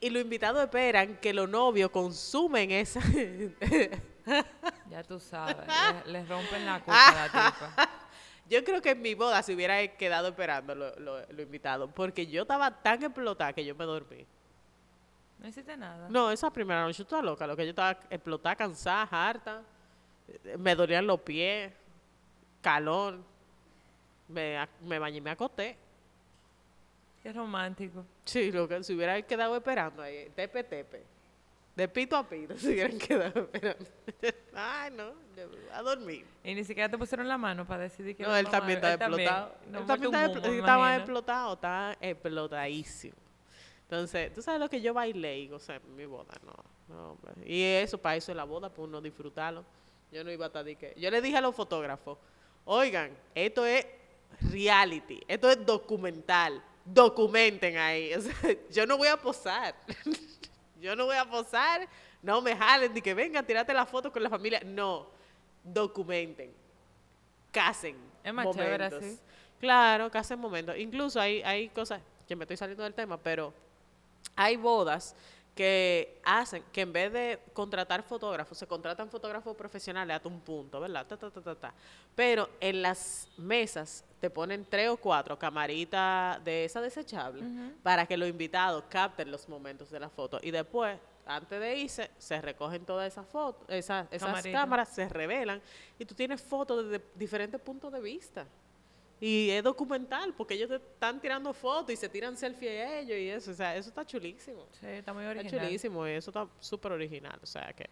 y 0.00 0.08
los 0.10 0.22
invitados 0.22 0.62
esperan 0.62 1.16
que 1.20 1.34
los 1.34 1.48
novios 1.48 1.90
consumen 1.90 2.70
esa... 2.70 3.00
Ya 4.90 5.02
tú 5.02 5.18
sabes, 5.18 5.56
le- 6.06 6.12
les 6.12 6.28
rompen 6.28 6.64
la 6.66 6.80
coca 6.80 7.08
a 7.08 7.14
la 7.14 7.50
tipa. 7.52 7.88
Yo 8.48 8.62
creo 8.64 8.82
que 8.82 8.90
en 8.90 9.00
mi 9.02 9.14
boda 9.14 9.42
se 9.42 9.54
hubiera 9.54 9.86
quedado 9.96 10.28
esperando 10.28 10.74
los 10.74 10.98
lo, 10.98 11.24
lo 11.26 11.42
invitados, 11.42 11.90
porque 11.94 12.26
yo 12.26 12.42
estaba 12.42 12.70
tan 12.82 13.02
explotada 13.02 13.52
que 13.52 13.64
yo 13.64 13.74
me 13.74 13.84
dormí. 13.84 14.26
No 15.38 15.48
hiciste 15.48 15.76
nada. 15.76 16.08
No, 16.08 16.30
esa 16.30 16.50
primera 16.52 16.82
noche 16.82 16.98
yo 16.98 17.02
estaba 17.04 17.22
loca, 17.22 17.46
lo 17.46 17.56
que 17.56 17.64
yo 17.64 17.70
estaba 17.70 17.98
explotada, 18.10 18.54
cansada, 18.54 19.08
harta, 19.10 19.62
eh, 20.28 20.56
me 20.58 20.74
dolían 20.74 21.06
los 21.06 21.20
pies, 21.20 21.72
calor, 22.60 23.18
me, 24.28 24.68
me 24.82 24.98
bañé 24.98 25.16
y 25.18 25.20
me 25.20 25.30
acosté. 25.30 25.76
Qué 27.22 27.32
romántico. 27.32 28.04
Sí, 28.24 28.50
lo 28.52 28.68
que 28.68 28.82
se 28.84 28.92
hubiera 28.94 29.20
quedado 29.22 29.56
esperando 29.56 30.02
ahí, 30.02 30.30
tepe, 30.34 30.62
tepe. 30.64 31.04
De 31.74 31.88
pito 31.88 32.16
a 32.16 32.28
pito 32.28 32.54
se 32.58 32.68
hubieran 32.68 32.98
quedado 32.98 33.40
esperando. 33.40 33.86
Ay, 34.54 34.90
no, 34.90 35.12
a 35.72 35.82
dormir. 35.82 36.26
Y 36.44 36.54
ni 36.54 36.64
siquiera 36.64 36.88
te 36.88 36.98
pusieron 36.98 37.26
la 37.26 37.38
mano 37.38 37.66
para 37.66 37.84
decidir 37.84 38.14
que 38.14 38.24
No, 38.24 38.36
él 38.36 38.48
también 38.48 38.78
estaba 38.78 38.94
explotado. 38.94 39.54
No 39.70 39.78
él 39.78 39.86
también 39.86 40.12
expl- 40.12 40.50
me 40.50 40.58
estaba 40.58 40.96
explotado, 40.96 41.54
estaba 41.54 41.96
explotadísimo. 42.00 43.16
Entonces, 43.84 44.32
tú 44.32 44.42
sabes 44.42 44.60
lo 44.60 44.68
que 44.70 44.80
yo 44.80 44.94
bailé 44.94 45.38
y 45.38 45.48
gocé 45.48 45.74
en 45.74 45.96
mi 45.96 46.06
boda, 46.06 46.34
no, 46.44 46.54
no, 46.94 47.10
hombre. 47.12 47.32
Y 47.46 47.62
eso, 47.62 47.98
para 47.98 48.16
eso 48.16 48.32
es 48.32 48.36
la 48.36 48.44
boda, 48.44 48.70
para 48.70 48.82
uno 48.84 49.00
disfrutarlo. 49.00 49.64
Yo 50.10 50.24
no 50.24 50.30
iba 50.30 50.46
a 50.46 50.48
estar 50.48 50.64
de 50.64 50.76
que... 50.76 50.94
Yo 50.96 51.10
le 51.10 51.20
dije 51.20 51.36
a 51.36 51.40
los 51.42 51.54
fotógrafos, 51.54 52.18
oigan, 52.64 53.10
esto 53.34 53.66
es 53.66 53.86
reality, 54.50 55.20
esto 55.28 55.50
es 55.50 55.64
documental, 55.64 56.62
documenten 56.84 57.76
ahí. 57.76 58.12
O 58.16 58.20
sea, 58.20 58.34
yo 58.70 58.86
no 58.86 58.96
voy 58.96 59.08
a 59.08 59.16
posar. 59.16 59.74
yo 60.82 60.96
no 60.96 61.06
voy 61.06 61.16
a 61.16 61.24
posar, 61.24 61.88
no 62.20 62.42
me 62.42 62.56
jalen, 62.56 62.92
de 62.92 63.00
que 63.00 63.14
vengan, 63.14 63.46
tirate 63.46 63.72
la 63.72 63.86
foto 63.86 64.12
con 64.12 64.22
la 64.22 64.28
familia. 64.28 64.60
No, 64.64 65.06
documenten, 65.62 66.52
casen. 67.50 67.96
Es 68.22 68.34
más 68.34 68.50
chévere 68.50 68.90
momentos. 68.90 69.02
así. 69.02 69.18
Claro, 69.60 70.10
casen 70.10 70.38
momentos. 70.38 70.76
Incluso 70.76 71.20
hay, 71.20 71.42
hay 71.42 71.68
cosas, 71.68 72.02
que 72.26 72.36
me 72.36 72.44
estoy 72.44 72.56
saliendo 72.56 72.82
del 72.82 72.94
tema, 72.94 73.16
pero 73.16 73.54
hay 74.34 74.56
bodas 74.56 75.14
que 75.54 76.20
hacen 76.24 76.64
que 76.72 76.80
en 76.80 76.92
vez 76.92 77.12
de 77.12 77.38
contratar 77.52 78.02
fotógrafos, 78.02 78.56
se 78.56 78.66
contratan 78.66 79.10
fotógrafos 79.10 79.54
profesionales 79.56 80.16
hasta 80.16 80.28
un 80.28 80.40
punto, 80.40 80.80
¿verdad? 80.80 81.06
Ta, 81.06 81.16
ta, 81.16 81.30
ta, 81.30 81.42
ta, 81.42 81.54
ta. 81.54 81.74
Pero 82.14 82.48
en 82.60 82.80
las 82.80 83.28
mesas 83.36 84.04
te 84.20 84.30
ponen 84.30 84.64
tres 84.68 84.88
o 84.88 84.96
cuatro 84.96 85.38
camaritas 85.38 86.42
de 86.44 86.64
esa 86.64 86.80
desechable 86.80 87.42
para 87.82 88.06
que 88.06 88.16
los 88.16 88.28
invitados 88.28 88.84
capten 88.88 89.30
los 89.30 89.48
momentos 89.48 89.90
de 89.90 90.00
la 90.00 90.08
foto. 90.08 90.38
Y 90.42 90.50
después, 90.50 90.98
antes 91.26 91.60
de 91.60 91.76
irse, 91.76 92.10
se 92.16 92.40
recogen 92.40 92.86
todas 92.86 93.12
esas 93.12 93.26
fotos, 93.26 93.68
esas, 93.68 94.06
esas 94.10 94.42
cámaras 94.44 94.88
se 94.88 95.08
revelan 95.08 95.60
y 95.98 96.04
tú 96.06 96.14
tienes 96.14 96.40
fotos 96.40 96.88
desde 96.88 97.04
diferentes 97.14 97.60
puntos 97.60 97.92
de 97.92 98.00
vista. 98.00 98.46
Y 99.24 99.50
es 99.50 99.62
documental, 99.62 100.34
porque 100.36 100.54
ellos 100.54 100.68
te 100.68 100.74
están 100.74 101.20
tirando 101.20 101.52
fotos 101.54 101.92
y 101.92 101.96
se 101.96 102.08
tiran 102.08 102.36
selfie 102.36 102.98
ellos 102.98 103.16
y 103.16 103.28
eso. 103.28 103.52
O 103.52 103.54
sea, 103.54 103.76
eso 103.76 103.88
está 103.88 104.04
chulísimo. 104.04 104.66
Sí, 104.80 104.86
está 104.86 105.12
muy 105.12 105.22
Está 105.22 105.38
original. 105.38 105.64
chulísimo 105.66 106.08
y 106.08 106.10
eso 106.10 106.30
está 106.30 106.48
súper 106.58 106.90
original. 106.90 107.38
O 107.40 107.46
sea, 107.46 107.72
que 107.72 107.88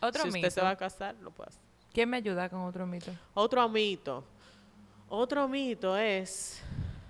Otro 0.00 0.22
si 0.22 0.28
usted 0.28 0.40
mito. 0.40 0.50
se 0.50 0.60
va 0.62 0.70
a 0.70 0.76
casar, 0.76 1.14
lo 1.20 1.30
puede 1.30 1.50
hacer. 1.50 1.60
¿Quién 1.92 2.08
me 2.08 2.16
ayuda 2.16 2.48
con 2.48 2.60
otro 2.62 2.86
mito? 2.86 3.12
Otro 3.34 3.68
mito. 3.68 4.24
Otro 5.10 5.46
mito 5.46 5.94
es... 5.98 6.62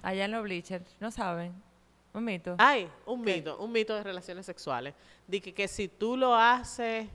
Allá 0.03 0.25
en 0.25 0.33
los 0.33 0.42
bleachers, 0.42 0.96
¿no 0.98 1.12
saben? 1.12 1.55
Un 2.12 2.25
mito. 2.25 2.57
Ay, 2.59 2.90
un 3.07 3.25
¿Qué? 3.25 3.37
mito, 3.37 3.57
un 3.59 3.70
mito 3.70 3.94
de 3.94 4.03
relaciones 4.03 4.44
sexuales. 4.44 4.92
De 5.29 5.40
que, 5.40 5.55
que 5.55 5.68
si 5.68 5.87
tú 5.87 6.16
lo 6.16 6.35
haces 6.35 7.07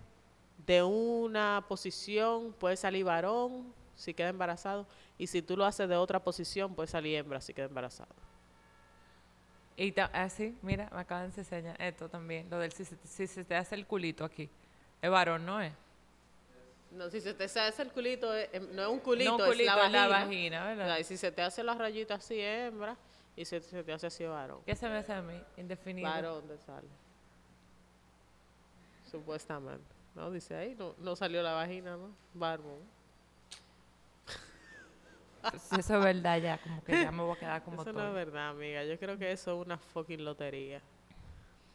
de 0.66 0.82
una 0.82 1.66
posición, 1.68 2.54
puede 2.54 2.78
salir 2.78 3.04
varón 3.04 3.74
si 3.98 4.14
queda 4.14 4.30
embarazado. 4.30 4.88
Y 5.18 5.28
si 5.28 5.42
tú 5.42 5.58
lo 5.58 5.66
haces 5.66 5.90
de 5.90 5.96
otra 5.96 6.24
posición, 6.24 6.76
puede 6.76 6.88
salir 6.88 7.18
hembra 7.18 7.42
si 7.42 7.54
queda 7.54 7.66
embarazado. 7.66 8.14
Y 9.76 9.92
ta- 9.92 10.10
ah, 10.14 10.28
mira, 10.62 10.90
me 10.94 11.00
acaban 11.02 11.32
de 11.32 11.42
enseñar 11.42 11.80
esto 11.82 12.10
también. 12.10 12.50
Lo 12.50 12.58
del 12.60 12.72
si 12.72 12.86
se, 12.86 12.96
si 13.04 13.28
se 13.28 13.44
te 13.44 13.56
hace 13.56 13.76
el 13.76 13.86
culito 13.86 14.26
aquí. 14.26 14.50
Es 15.02 15.10
varón, 15.10 15.46
¿no 15.46 15.62
es? 15.62 15.72
No, 16.92 17.10
si 17.10 17.20
se 17.22 17.34
te 17.34 17.44
hace 17.44 17.82
el 17.82 17.92
culito, 17.92 18.36
eh, 18.36 18.50
em, 18.54 18.74
no 18.74 18.82
es 18.84 18.88
un 18.88 19.00
culito, 19.00 19.38
no 19.38 19.46
es 19.46 19.58
la 19.58 19.64
es 19.64 19.92
la 19.92 20.08
vagina. 20.08 20.08
vagina, 20.26 20.64
O 20.64 20.68
¿verdad? 20.68 20.86
sea, 20.86 21.00
y 21.00 21.04
si 21.04 21.18
se 21.18 21.32
te 21.32 21.42
hace 21.42 21.64
las 21.64 21.78
rayitas 21.78 22.20
así, 22.24 22.40
es 22.40 22.70
hembra. 22.70 22.96
Y 23.36 23.46
si 23.46 23.60
se 23.60 23.84
te 23.84 23.94
hace 23.94 24.08
así, 24.08 24.24
varón. 24.26 24.62
¿Qué 24.66 24.76
se 24.76 24.88
me 24.90 24.98
hace 24.98 25.14
a 25.14 25.22
mí? 25.22 25.40
Indefinido. 25.58 26.10
Varón 26.10 26.48
te 26.48 26.58
sale. 26.58 26.88
Supuestamente. 29.12 29.84
No, 30.16 30.32
dice 30.32 30.56
ahí, 30.56 30.76
no, 30.76 30.96
no 30.98 31.16
salió 31.16 31.44
la 31.44 31.54
vagina, 31.54 31.96
¿no? 31.98 32.10
Varón. 32.34 32.80
Si 35.60 35.80
eso 35.80 35.98
es 35.98 36.04
verdad 36.04 36.40
ya, 36.40 36.58
como 36.58 36.84
que 36.84 36.92
ya 36.94 37.12
me 37.12 37.24
voy 37.24 37.36
a 37.36 37.40
quedar 37.40 37.64
como 37.64 37.82
Eso 37.82 37.92
todo. 37.92 38.04
no 38.04 38.10
es 38.10 38.14
verdad, 38.14 38.50
amiga. 38.50 38.84
Yo 38.84 38.98
creo 39.00 39.18
que 39.18 39.32
eso 39.32 39.60
es 39.60 39.66
una 39.66 39.78
fucking 39.78 40.24
lotería. 40.24 40.82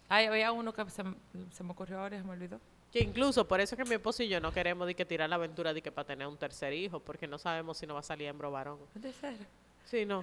Ay, 0.08 0.26
había 0.26 0.52
uno 0.52 0.72
que 0.72 0.88
se, 0.90 1.02
se 1.50 1.64
me 1.64 1.70
ocurrió 1.72 2.00
ahora 2.00 2.16
y 2.16 2.18
se 2.18 2.24
me 2.24 2.32
olvidó. 2.32 2.60
Que 2.92 3.00
incluso 3.00 3.48
por 3.48 3.60
eso 3.60 3.74
es 3.74 3.78
que 3.82 3.88
mi 3.88 3.94
esposo 3.94 4.22
y 4.22 4.28
yo 4.28 4.38
no 4.40 4.52
queremos 4.52 4.86
de 4.86 4.94
que 4.94 5.06
tirar 5.06 5.28
la 5.30 5.36
aventura 5.36 5.72
de 5.72 5.80
que 5.80 5.90
para 5.90 6.06
tener 6.06 6.26
un 6.26 6.36
tercer 6.36 6.74
hijo, 6.74 7.00
porque 7.00 7.26
no 7.26 7.38
sabemos 7.38 7.78
si 7.78 7.86
no 7.86 7.94
va 7.94 8.00
a 8.00 8.02
salir 8.02 8.28
hembra 8.28 8.48
o 8.48 8.50
varón. 8.50 8.78
¿Puede 8.92 9.12
ser? 9.14 9.36
Sí, 9.86 10.04
no. 10.04 10.22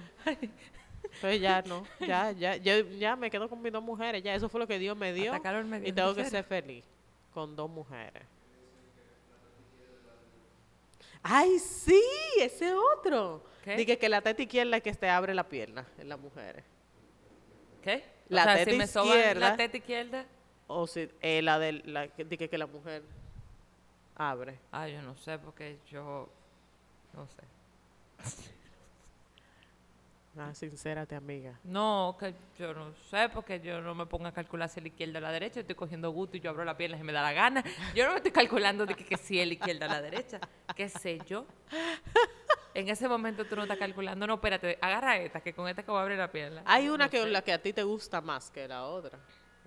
Entonces 1.02 1.40
ya 1.40 1.62
no, 1.62 1.84
ya, 1.98 2.30
ya, 2.32 2.56
yo 2.56 2.80
ya 2.90 3.16
me 3.16 3.30
quedo 3.30 3.48
con 3.48 3.60
mis 3.60 3.72
dos 3.72 3.82
mujeres, 3.82 4.22
ya 4.22 4.34
eso 4.34 4.48
fue 4.48 4.60
lo 4.60 4.66
que 4.66 4.78
Dios 4.78 4.96
me 4.96 5.12
dio 5.12 5.32
me 5.32 5.88
y 5.88 5.92
tengo 5.92 6.10
¿en 6.10 6.16
que 6.16 6.24
ser 6.26 6.44
feliz 6.44 6.84
con 7.32 7.56
dos 7.56 7.70
mujeres. 7.70 8.22
Ay, 11.22 11.58
sí, 11.58 12.02
ese 12.38 12.72
otro. 12.74 13.44
¿Qué? 13.62 13.76
Dije 13.76 13.98
que 13.98 14.08
la 14.08 14.22
teta 14.22 14.42
izquierda 14.42 14.76
es 14.76 14.82
que 14.82 14.92
te 14.94 15.08
abre 15.08 15.34
la 15.34 15.48
pierna 15.48 15.86
en 15.98 16.08
las 16.08 16.18
mujeres. 16.18 16.64
¿Qué? 17.82 18.04
La 18.28 18.42
o 18.42 18.44
sea, 18.44 18.56
teta 18.56 18.70
si 18.70 18.76
me 18.76 18.84
izquierda. 18.84 19.50
la 19.50 19.56
teta 19.56 19.76
izquierda. 19.76 20.26
O 20.66 20.86
si 20.86 21.10
eh, 21.20 21.42
la 21.42 21.58
de 21.58 21.72
la 21.72 22.08
que 22.08 22.24
dije 22.24 22.48
que 22.48 22.58
la 22.58 22.66
mujer 22.66 23.02
abre. 24.14 24.58
Ah, 24.70 24.88
yo 24.88 25.02
no 25.02 25.16
sé, 25.16 25.38
porque 25.38 25.78
yo. 25.90 26.28
No 27.12 27.26
sé. 27.26 28.50
Ah, 30.42 30.54
sincérate, 30.54 31.14
amiga. 31.14 31.58
No, 31.64 32.16
que 32.18 32.34
yo 32.58 32.72
no 32.72 32.94
sé, 33.10 33.28
porque 33.28 33.60
yo 33.60 33.80
no 33.82 33.94
me 33.94 34.06
pongo 34.06 34.26
a 34.26 34.32
calcular 34.32 34.68
si 34.68 34.80
es 34.80 34.84
la 34.84 34.88
izquierda 34.88 35.18
o 35.18 35.22
la 35.22 35.32
derecha. 35.32 35.60
Estoy 35.60 35.74
cogiendo 35.74 36.10
gusto 36.10 36.36
y 36.36 36.40
yo 36.40 36.50
abro 36.50 36.64
la 36.64 36.76
pierna 36.76 36.96
si 36.96 37.04
me 37.04 37.12
da 37.12 37.20
la 37.22 37.32
gana. 37.32 37.62
Yo 37.94 38.04
no 38.06 38.12
me 38.12 38.16
estoy 38.16 38.32
calculando 38.32 38.86
de 38.86 38.94
que, 38.94 39.04
que 39.04 39.16
si 39.18 39.38
es 39.38 39.46
la 39.46 39.54
izquierda 39.54 39.86
o 39.86 39.88
la 39.90 40.00
derecha. 40.00 40.40
¿Qué 40.74 40.88
sé 40.88 41.18
yo? 41.26 41.44
En 42.72 42.88
ese 42.88 43.08
momento 43.08 43.44
tú 43.44 43.56
no 43.56 43.62
estás 43.62 43.78
calculando. 43.78 44.26
No, 44.26 44.34
espérate, 44.34 44.78
agarra 44.80 45.18
esta, 45.18 45.40
que 45.40 45.52
con 45.52 45.68
esta 45.68 45.82
que 45.82 45.90
voy 45.90 45.98
a 45.98 46.02
abrir 46.02 46.18
la 46.18 46.30
pierna. 46.30 46.62
Hay 46.64 46.86
No 46.86 46.94
una 46.94 47.08
que 47.10 47.20
sé. 47.22 47.28
la 47.28 47.42
que 47.42 47.52
a 47.52 47.60
ti 47.60 47.72
te 47.72 47.82
gusta 47.82 48.20
más 48.20 48.50
que 48.50 48.66
la 48.68 48.84
otra, 48.84 49.18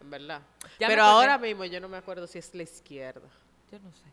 en 0.01 0.09
verdad. 0.09 0.41
Ya 0.79 0.87
Pero 0.87 1.03
ahora 1.03 1.37
mismo 1.37 1.65
yo 1.65 1.79
no 1.81 1.89
me 1.89 1.97
acuerdo 1.97 2.25
si 2.27 2.39
es 2.39 2.55
la 2.55 2.63
izquierda. 2.63 3.27
Yo 3.71 3.79
no 3.79 3.91
sé. 3.93 4.05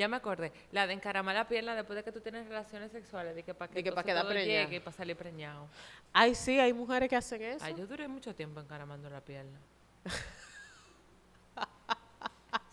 Ya 0.00 0.08
me 0.08 0.16
acordé. 0.16 0.50
La 0.72 0.86
de 0.86 0.94
encaramar 0.94 1.34
la 1.34 1.46
pierna 1.46 1.74
después 1.74 1.94
de 1.94 2.02
que 2.02 2.10
tú 2.10 2.20
tienes 2.22 2.48
relaciones 2.48 2.90
sexuales. 2.90 3.34
De 3.34 3.42
que 3.42 3.52
para 3.52 3.68
que, 3.68 3.74
De 3.74 3.82
que 3.84 3.92
pa' 3.92 4.00
entonces 4.00 4.24
quedar 4.32 4.44
llegue 4.46 4.76
y 4.76 4.80
para 4.80 4.96
salir 4.96 5.14
preñado. 5.14 5.68
Ay, 6.10 6.34
sí, 6.34 6.58
hay 6.58 6.72
mujeres 6.72 7.06
que 7.10 7.16
hacen 7.16 7.42
eso. 7.42 7.62
Ay, 7.62 7.74
yo 7.76 7.86
duré 7.86 8.08
mucho 8.08 8.34
tiempo 8.34 8.60
encaramando 8.60 9.10
la 9.10 9.20
pierna. 9.20 9.58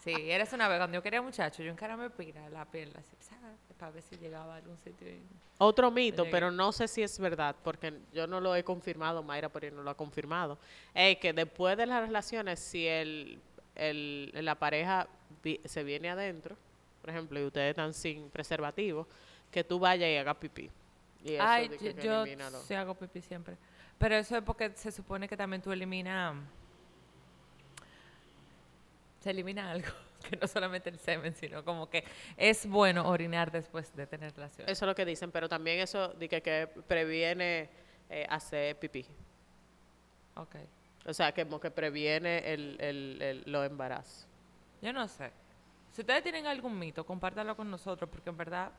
Sí, 0.04 0.14
eres 0.32 0.54
una 0.54 0.70
vez, 0.70 0.78
cuando 0.80 0.96
yo 0.96 1.04
quería 1.04 1.22
muchacho, 1.22 1.62
yo 1.62 1.70
encaramé 1.70 2.10
pira 2.10 2.48
la 2.50 2.64
pierna, 2.64 2.98
así, 3.00 3.36
para 3.78 3.92
ver 3.92 4.02
si 4.02 4.16
llegaba 4.16 4.54
a 4.54 4.58
algún 4.58 4.78
sitio. 4.78 5.06
y- 5.10 5.22
Otro 5.58 5.92
mito, 5.92 6.26
pero 6.32 6.50
no 6.50 6.72
sé 6.72 6.88
si 6.88 7.04
es 7.04 7.20
verdad, 7.20 7.54
porque 7.62 7.94
yo 8.14 8.26
no 8.26 8.40
lo 8.40 8.56
he 8.56 8.64
confirmado, 8.64 9.22
Mayra 9.22 9.50
por 9.50 9.66
ahí 9.66 9.72
no 9.72 9.84
lo 9.84 9.90
ha 9.90 9.98
confirmado. 9.98 10.58
Es 10.94 11.18
que 11.18 11.34
después 11.34 11.76
de 11.76 11.88
las 11.88 12.02
relaciones, 12.08 12.58
si 12.62 12.88
el, 12.88 13.42
el- 13.76 14.32
la 14.34 14.56
pareja 14.56 15.10
vi- 15.44 15.60
se 15.66 15.84
viene 15.84 16.10
adentro, 16.10 16.56
por 17.08 17.14
ejemplo, 17.16 17.40
y 17.40 17.46
ustedes 17.46 17.70
están 17.70 17.94
sin 17.94 18.30
preservativo, 18.30 19.08
que 19.50 19.64
tú 19.64 19.80
vayas 19.80 20.10
y 20.10 20.18
hagas 20.18 20.36
pipí. 20.36 20.70
Y 21.24 21.36
eso 21.36 21.44
Ay, 21.46 21.70
de 21.70 21.78
que- 21.78 21.96
que 21.96 22.04
yo 22.04 22.26
sí 22.66 22.74
hago 22.74 22.96
pipí 22.96 23.22
siempre. 23.22 23.56
Pero 23.98 24.16
eso 24.16 24.36
es 24.38 24.44
porque 24.44 24.72
se 24.76 24.92
supone 24.92 25.28
que 25.28 25.38
también 25.38 25.62
tú 25.62 25.72
eliminas... 25.72 26.36
Se 29.22 29.32
elimina 29.32 29.72
algo, 29.72 29.88
que 30.30 30.36
no 30.36 30.48
solamente 30.48 30.90
el 30.90 31.00
semen, 31.00 31.34
sino 31.34 31.64
como 31.64 31.90
que 31.90 32.04
es 32.36 32.68
bueno 32.68 33.08
orinar 33.10 33.52
después 33.52 33.96
de 33.96 34.06
tener 34.06 34.34
relaciones. 34.36 34.70
Eso 34.72 34.86
es 34.86 34.88
lo 34.88 34.96
que 34.96 35.06
dicen, 35.06 35.32
pero 35.32 35.48
también 35.50 35.80
eso 35.80 36.10
de 36.10 36.28
que, 36.30 36.42
que 36.42 36.68
previene 36.88 37.70
eh, 38.10 38.26
hacer 38.30 38.78
pipí. 38.78 39.06
Ok. 40.36 40.56
O 41.06 41.14
sea, 41.14 41.32
que 41.32 41.46
como 41.46 41.60
que 41.60 41.72
previene 41.72 42.54
el, 42.54 42.78
el, 42.82 43.22
el- 43.22 43.44
los 43.52 43.66
embarazos. 43.66 44.28
Yo 44.82 44.92
no 44.94 45.08
sé. 45.08 45.32
Si 45.98 46.02
ustedes 46.02 46.22
tienen 46.22 46.46
algún 46.46 46.78
mito, 46.78 47.04
compártalo 47.04 47.56
con 47.56 47.72
nosotros, 47.72 48.08
porque 48.08 48.30
en 48.30 48.38
verdad 48.38 48.72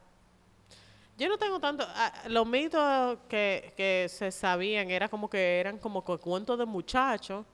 Yo 1.16 1.28
no 1.28 1.36
tengo 1.36 1.58
tanto... 1.58 1.84
ah, 1.88 2.12
los 2.28 2.46
mitos 2.46 3.18
que, 3.28 3.74
que 3.76 4.06
se 4.08 4.30
sabían 4.30 4.90
era 4.90 5.08
como 5.08 5.28
que 5.28 5.58
eran 5.60 5.78
como 5.78 6.04
cuentos 6.04 6.58
de 6.58 6.64
muchachos 6.64 7.44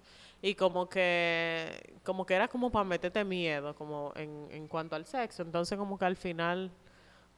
y 0.43 0.55
como 0.55 0.87
que 0.89 1.95
como 2.05 2.27
que 2.27 2.35
era 2.35 2.49
como 2.49 2.71
para 2.71 2.85
meterte 2.85 3.25
miedo 3.25 3.75
como 3.75 4.13
en, 4.17 4.49
en 4.51 4.69
cuanto 4.69 4.97
al 4.97 5.07
sexo. 5.07 5.43
Entonces 5.43 5.79
como 5.79 5.99
que 5.99 6.05
al 6.05 6.17
final 6.17 6.71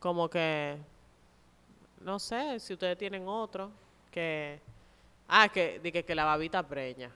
como 0.01 0.29
que... 0.29 0.79
No 2.01 2.19
sé 2.19 2.59
si 2.61 2.73
ustedes 2.75 2.99
tienen 2.99 3.29
otro 3.29 3.71
que... 4.11 4.61
Ah, 5.29 5.49
que, 5.49 5.81
que 6.07 6.15
la 6.15 6.25
babita 6.25 6.63
preña. 6.67 7.11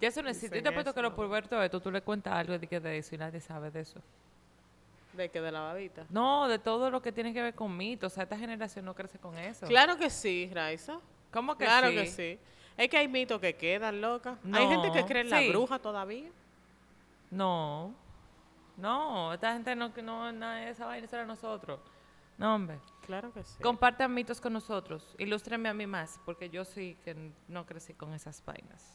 Ya 0.00 0.08
eso 0.08 0.22
no 0.22 0.28
existe. 0.30 0.56
Yo 0.56 0.62
te 0.62 0.68
apuesto 0.70 0.94
que 0.94 1.02
los 1.02 1.12
pubertos 1.12 1.62
esto, 1.62 1.80
tú 1.80 1.90
le 1.90 2.00
cuentas 2.02 2.32
algo 2.34 2.58
de 2.58 2.66
que 2.66 2.80
de 2.80 2.98
eso 2.98 3.14
y 3.14 3.18
nadie 3.18 3.40
sabe 3.40 3.70
de 3.70 3.80
eso. 3.80 4.00
¿De 5.12 5.28
que 5.28 5.40
de 5.40 5.50
la 5.52 5.60
babita? 5.60 6.06
No, 6.08 6.48
de 6.48 6.58
todo 6.58 6.90
lo 6.90 7.02
que 7.02 7.12
tiene 7.12 7.32
que 7.34 7.42
ver 7.42 7.54
con 7.54 7.76
mitos. 7.76 8.12
O 8.12 8.14
sea, 8.14 8.22
esta 8.22 8.38
generación 8.38 8.84
no 8.84 8.94
crece 8.94 9.18
con 9.18 9.36
eso. 9.36 9.66
Claro 9.66 9.96
que 9.96 10.08
sí, 10.08 10.50
Raiza. 10.54 10.98
¿Cómo 11.32 11.56
que 11.58 11.64
Claro 11.64 11.88
sí? 11.88 11.94
que 11.94 12.06
sí. 12.06 12.38
Es 12.76 12.88
que 12.88 12.96
hay 12.96 13.08
mitos 13.08 13.40
que 13.40 13.54
quedan 13.56 14.00
locas. 14.00 14.38
hay 14.52 14.66
gente 14.68 14.90
que 14.92 15.00
No, 15.02 15.06
cree 15.06 15.22
en 15.22 15.30
la 15.30 15.38
sí. 15.40 15.48
bruja 15.50 15.78
todavía. 15.78 16.30
No. 17.30 17.92
No, 18.76 19.34
esta 19.34 19.52
gente 19.52 19.76
no, 19.76 19.92
que 19.92 20.00
no, 20.02 20.32
de 20.32 20.70
esa 20.70 20.86
vaina 20.86 21.06
será 21.06 21.26
nosotros. 21.26 21.80
No, 22.38 22.54
hombre. 22.54 22.78
Claro 23.04 23.32
que 23.32 23.42
sí. 23.44 23.62
Compartan 23.62 24.14
mitos 24.14 24.40
con 24.40 24.52
nosotros. 24.54 25.14
Ilústrenme 25.18 25.68
a 25.68 25.74
mí 25.74 25.86
más, 25.86 26.18
porque 26.24 26.48
yo 26.48 26.64
sí 26.64 26.96
que 27.04 27.14
no 27.48 27.66
crecí 27.66 27.92
con 27.92 28.14
esas 28.14 28.42
vainas. 28.46 28.94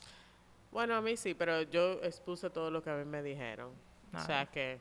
Bueno, 0.75 0.93
a 0.93 1.01
mí 1.01 1.15
sí, 1.15 1.33
pero 1.33 1.61
yo 1.61 2.03
expuse 2.03 2.49
todo 2.49 2.69
lo 2.69 2.83
que 2.83 2.89
a 2.89 2.97
mí 2.97 3.05
me 3.05 3.23
dijeron. 3.23 3.71
O 4.13 4.19
sea 4.19 4.45
que 4.45 4.77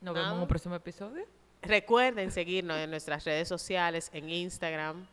Nos 0.00 0.14
vemos 0.14 0.32
en 0.32 0.38
un 0.38 0.48
próximo 0.48 0.74
episodio. 0.74 1.26
recuerden 1.60 2.30
seguirnos 2.30 2.78
en 2.78 2.88
nuestras 2.88 3.26
redes 3.26 3.46
sociales, 3.46 4.08
en 4.14 4.30
Instagram, 4.30 5.06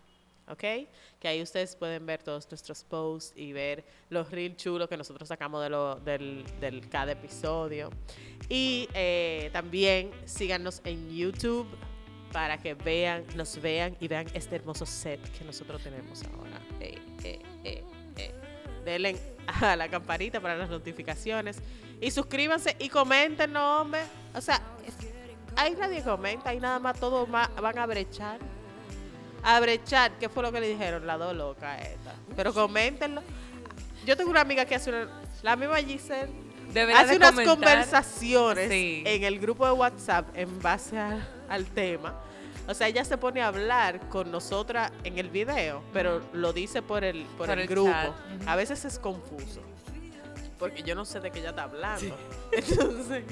¿ok? 0.48 0.88
Que 1.20 1.28
ahí 1.28 1.42
ustedes 1.42 1.76
pueden 1.76 2.06
ver 2.06 2.24
todos 2.24 2.50
nuestros 2.50 2.86
posts 2.86 3.34
y 3.36 3.52
ver 3.52 3.84
los 4.10 4.32
reels 4.32 4.56
chulos 4.56 4.88
que 4.88 4.96
nosotros 4.96 5.28
sacamos 5.28 5.62
de 5.62 5.70
lo, 5.70 5.96
del, 5.96 6.46
del 6.62 6.88
cada 6.88 7.12
episodio. 7.12 7.89
Y 8.48 8.88
eh, 8.94 9.50
también 9.52 10.12
síganos 10.24 10.80
en 10.86 11.13
YouTube 11.13 11.68
para 12.32 12.58
que 12.58 12.74
vean, 12.74 13.26
nos 13.36 13.62
vean 13.62 13.98
y 14.00 14.08
vean 14.08 14.28
este 14.34 14.56
hermoso 14.56 14.86
set 14.86 15.20
que 15.38 15.44
nosotros 15.44 15.84
tenemos 15.84 16.24
ahora. 16.24 16.62
Eh, 16.80 16.98
eh, 17.26 17.42
eh. 17.66 17.84
Denle 18.84 19.17
a 19.62 19.76
la 19.76 19.88
campanita 19.89 20.39
para 20.39 20.56
las 20.56 20.69
notificaciones 20.69 21.58
y 22.02 22.12
suscríbanse 22.12 22.76
y 22.80 22.89
comenten, 22.89 23.54
no, 23.54 23.82
hombre. 23.82 24.02
O 24.34 24.41
sea, 24.41 24.62
ahí 25.56 25.76
nadie 25.80 26.02
comenta, 26.04 26.50
ahí 26.50 26.60
nada 26.60 26.80
más 26.80 27.00
todos 27.00 27.30
van 27.30 27.78
a 27.78 27.86
brechar. 27.86 28.39
A 29.43 29.60
brechar, 29.60 30.12
¿qué 30.19 30.30
fue 30.30 30.41
lo 30.43 30.52
que 30.52 30.62
le 30.62 30.69
dijeron? 30.69 31.06
La 31.06 31.17
dos 31.17 31.36
loca 31.36 31.78
esta. 31.78 32.13
Pero 32.36 32.54
coméntenlo. 32.54 33.22
Yo 34.06 34.15
tengo 34.17 34.30
una 34.32 34.41
amiga 34.41 34.65
que 34.65 34.76
hace 34.76 34.89
una, 34.89 35.08
la 35.41 35.56
misma 35.56 35.78
Giselle, 35.78 36.30
Debería 36.74 37.02
hace 37.02 37.12
de 37.12 37.17
unas 37.17 37.32
comentar- 37.34 37.56
conversaciones 37.56 38.69
Sí. 38.69 39.04
en 39.06 39.24
el 39.24 39.39
grupo 39.39 39.65
de 39.65 39.74
WhatsApp 39.74 40.30
en 40.36 40.62
base 40.62 40.98
a- 40.98 41.28
al 41.50 41.65
tema. 41.65 42.19
O 42.67 42.73
sea, 42.73 42.88
ella 42.88 43.04
se 43.04 43.17
pone 43.17 43.41
a 43.41 43.47
hablar 43.47 44.08
con 44.10 44.32
nosotras 44.32 44.91
en 45.04 45.17
el 45.17 45.30
video, 45.30 45.82
pero 45.91 46.21
lo 46.32 46.54
dice 46.54 46.82
por 46.82 47.04
el, 47.04 47.23
por 47.38 47.47
Por 47.47 47.49
el, 47.52 47.60
el 47.60 47.67
grupo. 47.67 47.91
A 48.45 48.56
veces 48.56 48.86
es 48.86 48.99
confuso. 48.99 49.62
Porque 50.60 50.82
yo 50.84 50.95
no 50.95 51.04
sé 51.04 51.19
de 51.19 51.30
qué 51.32 51.39
ella 51.39 51.49
está 51.49 51.63
hablando. 51.63 52.15
Entonces. 52.54 53.23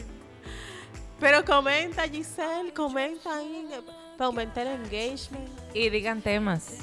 Pero 1.19 1.45
comenta, 1.45 2.03
Giselle, 2.09 2.73
comenta 2.73 3.37
ahí 3.37 3.69
para 4.17 4.25
aumentar 4.25 4.67
el 4.67 4.81
engagement. 4.83 5.49
Y 5.73 5.89
digan 5.89 6.21
temas. 6.21 6.79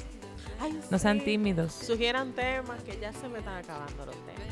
Ay, 0.59 0.79
No 0.89 0.97
sean 0.97 1.19
sí. 1.19 1.25
tímidos. 1.25 1.71
Sugieran 1.73 2.33
temas 2.33 2.81
que 2.83 2.99
ya 2.99 3.13
se 3.13 3.27
me 3.27 3.39
están 3.39 3.57
acabando 3.57 4.05
los 4.07 4.15
temas. 4.15 4.47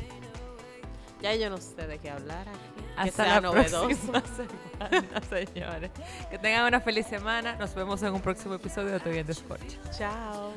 Ya 1.20 1.34
yo 1.34 1.50
no 1.50 1.56
sé 1.56 1.86
de 1.86 1.98
qué 1.98 2.10
hablar 2.10 2.46
aquí. 2.48 2.84
Que 3.02 3.08
Hasta 3.10 3.24
sea 3.24 3.34
la 3.36 3.40
novedoso. 3.40 3.86
próxima 3.86 4.22
semana, 4.36 5.20
señores. 5.28 5.90
Que 6.30 6.38
tengan 6.38 6.66
una 6.66 6.80
feliz 6.80 7.06
semana. 7.06 7.56
Nos 7.56 7.74
vemos 7.74 8.02
en 8.02 8.12
un 8.14 8.20
próximo 8.20 8.54
episodio 8.54 8.90
de 8.92 9.00
Tu 9.00 9.10
Bien 9.10 9.26
de 9.26 9.32
Sport. 9.32 9.62
Chao. 9.96 10.52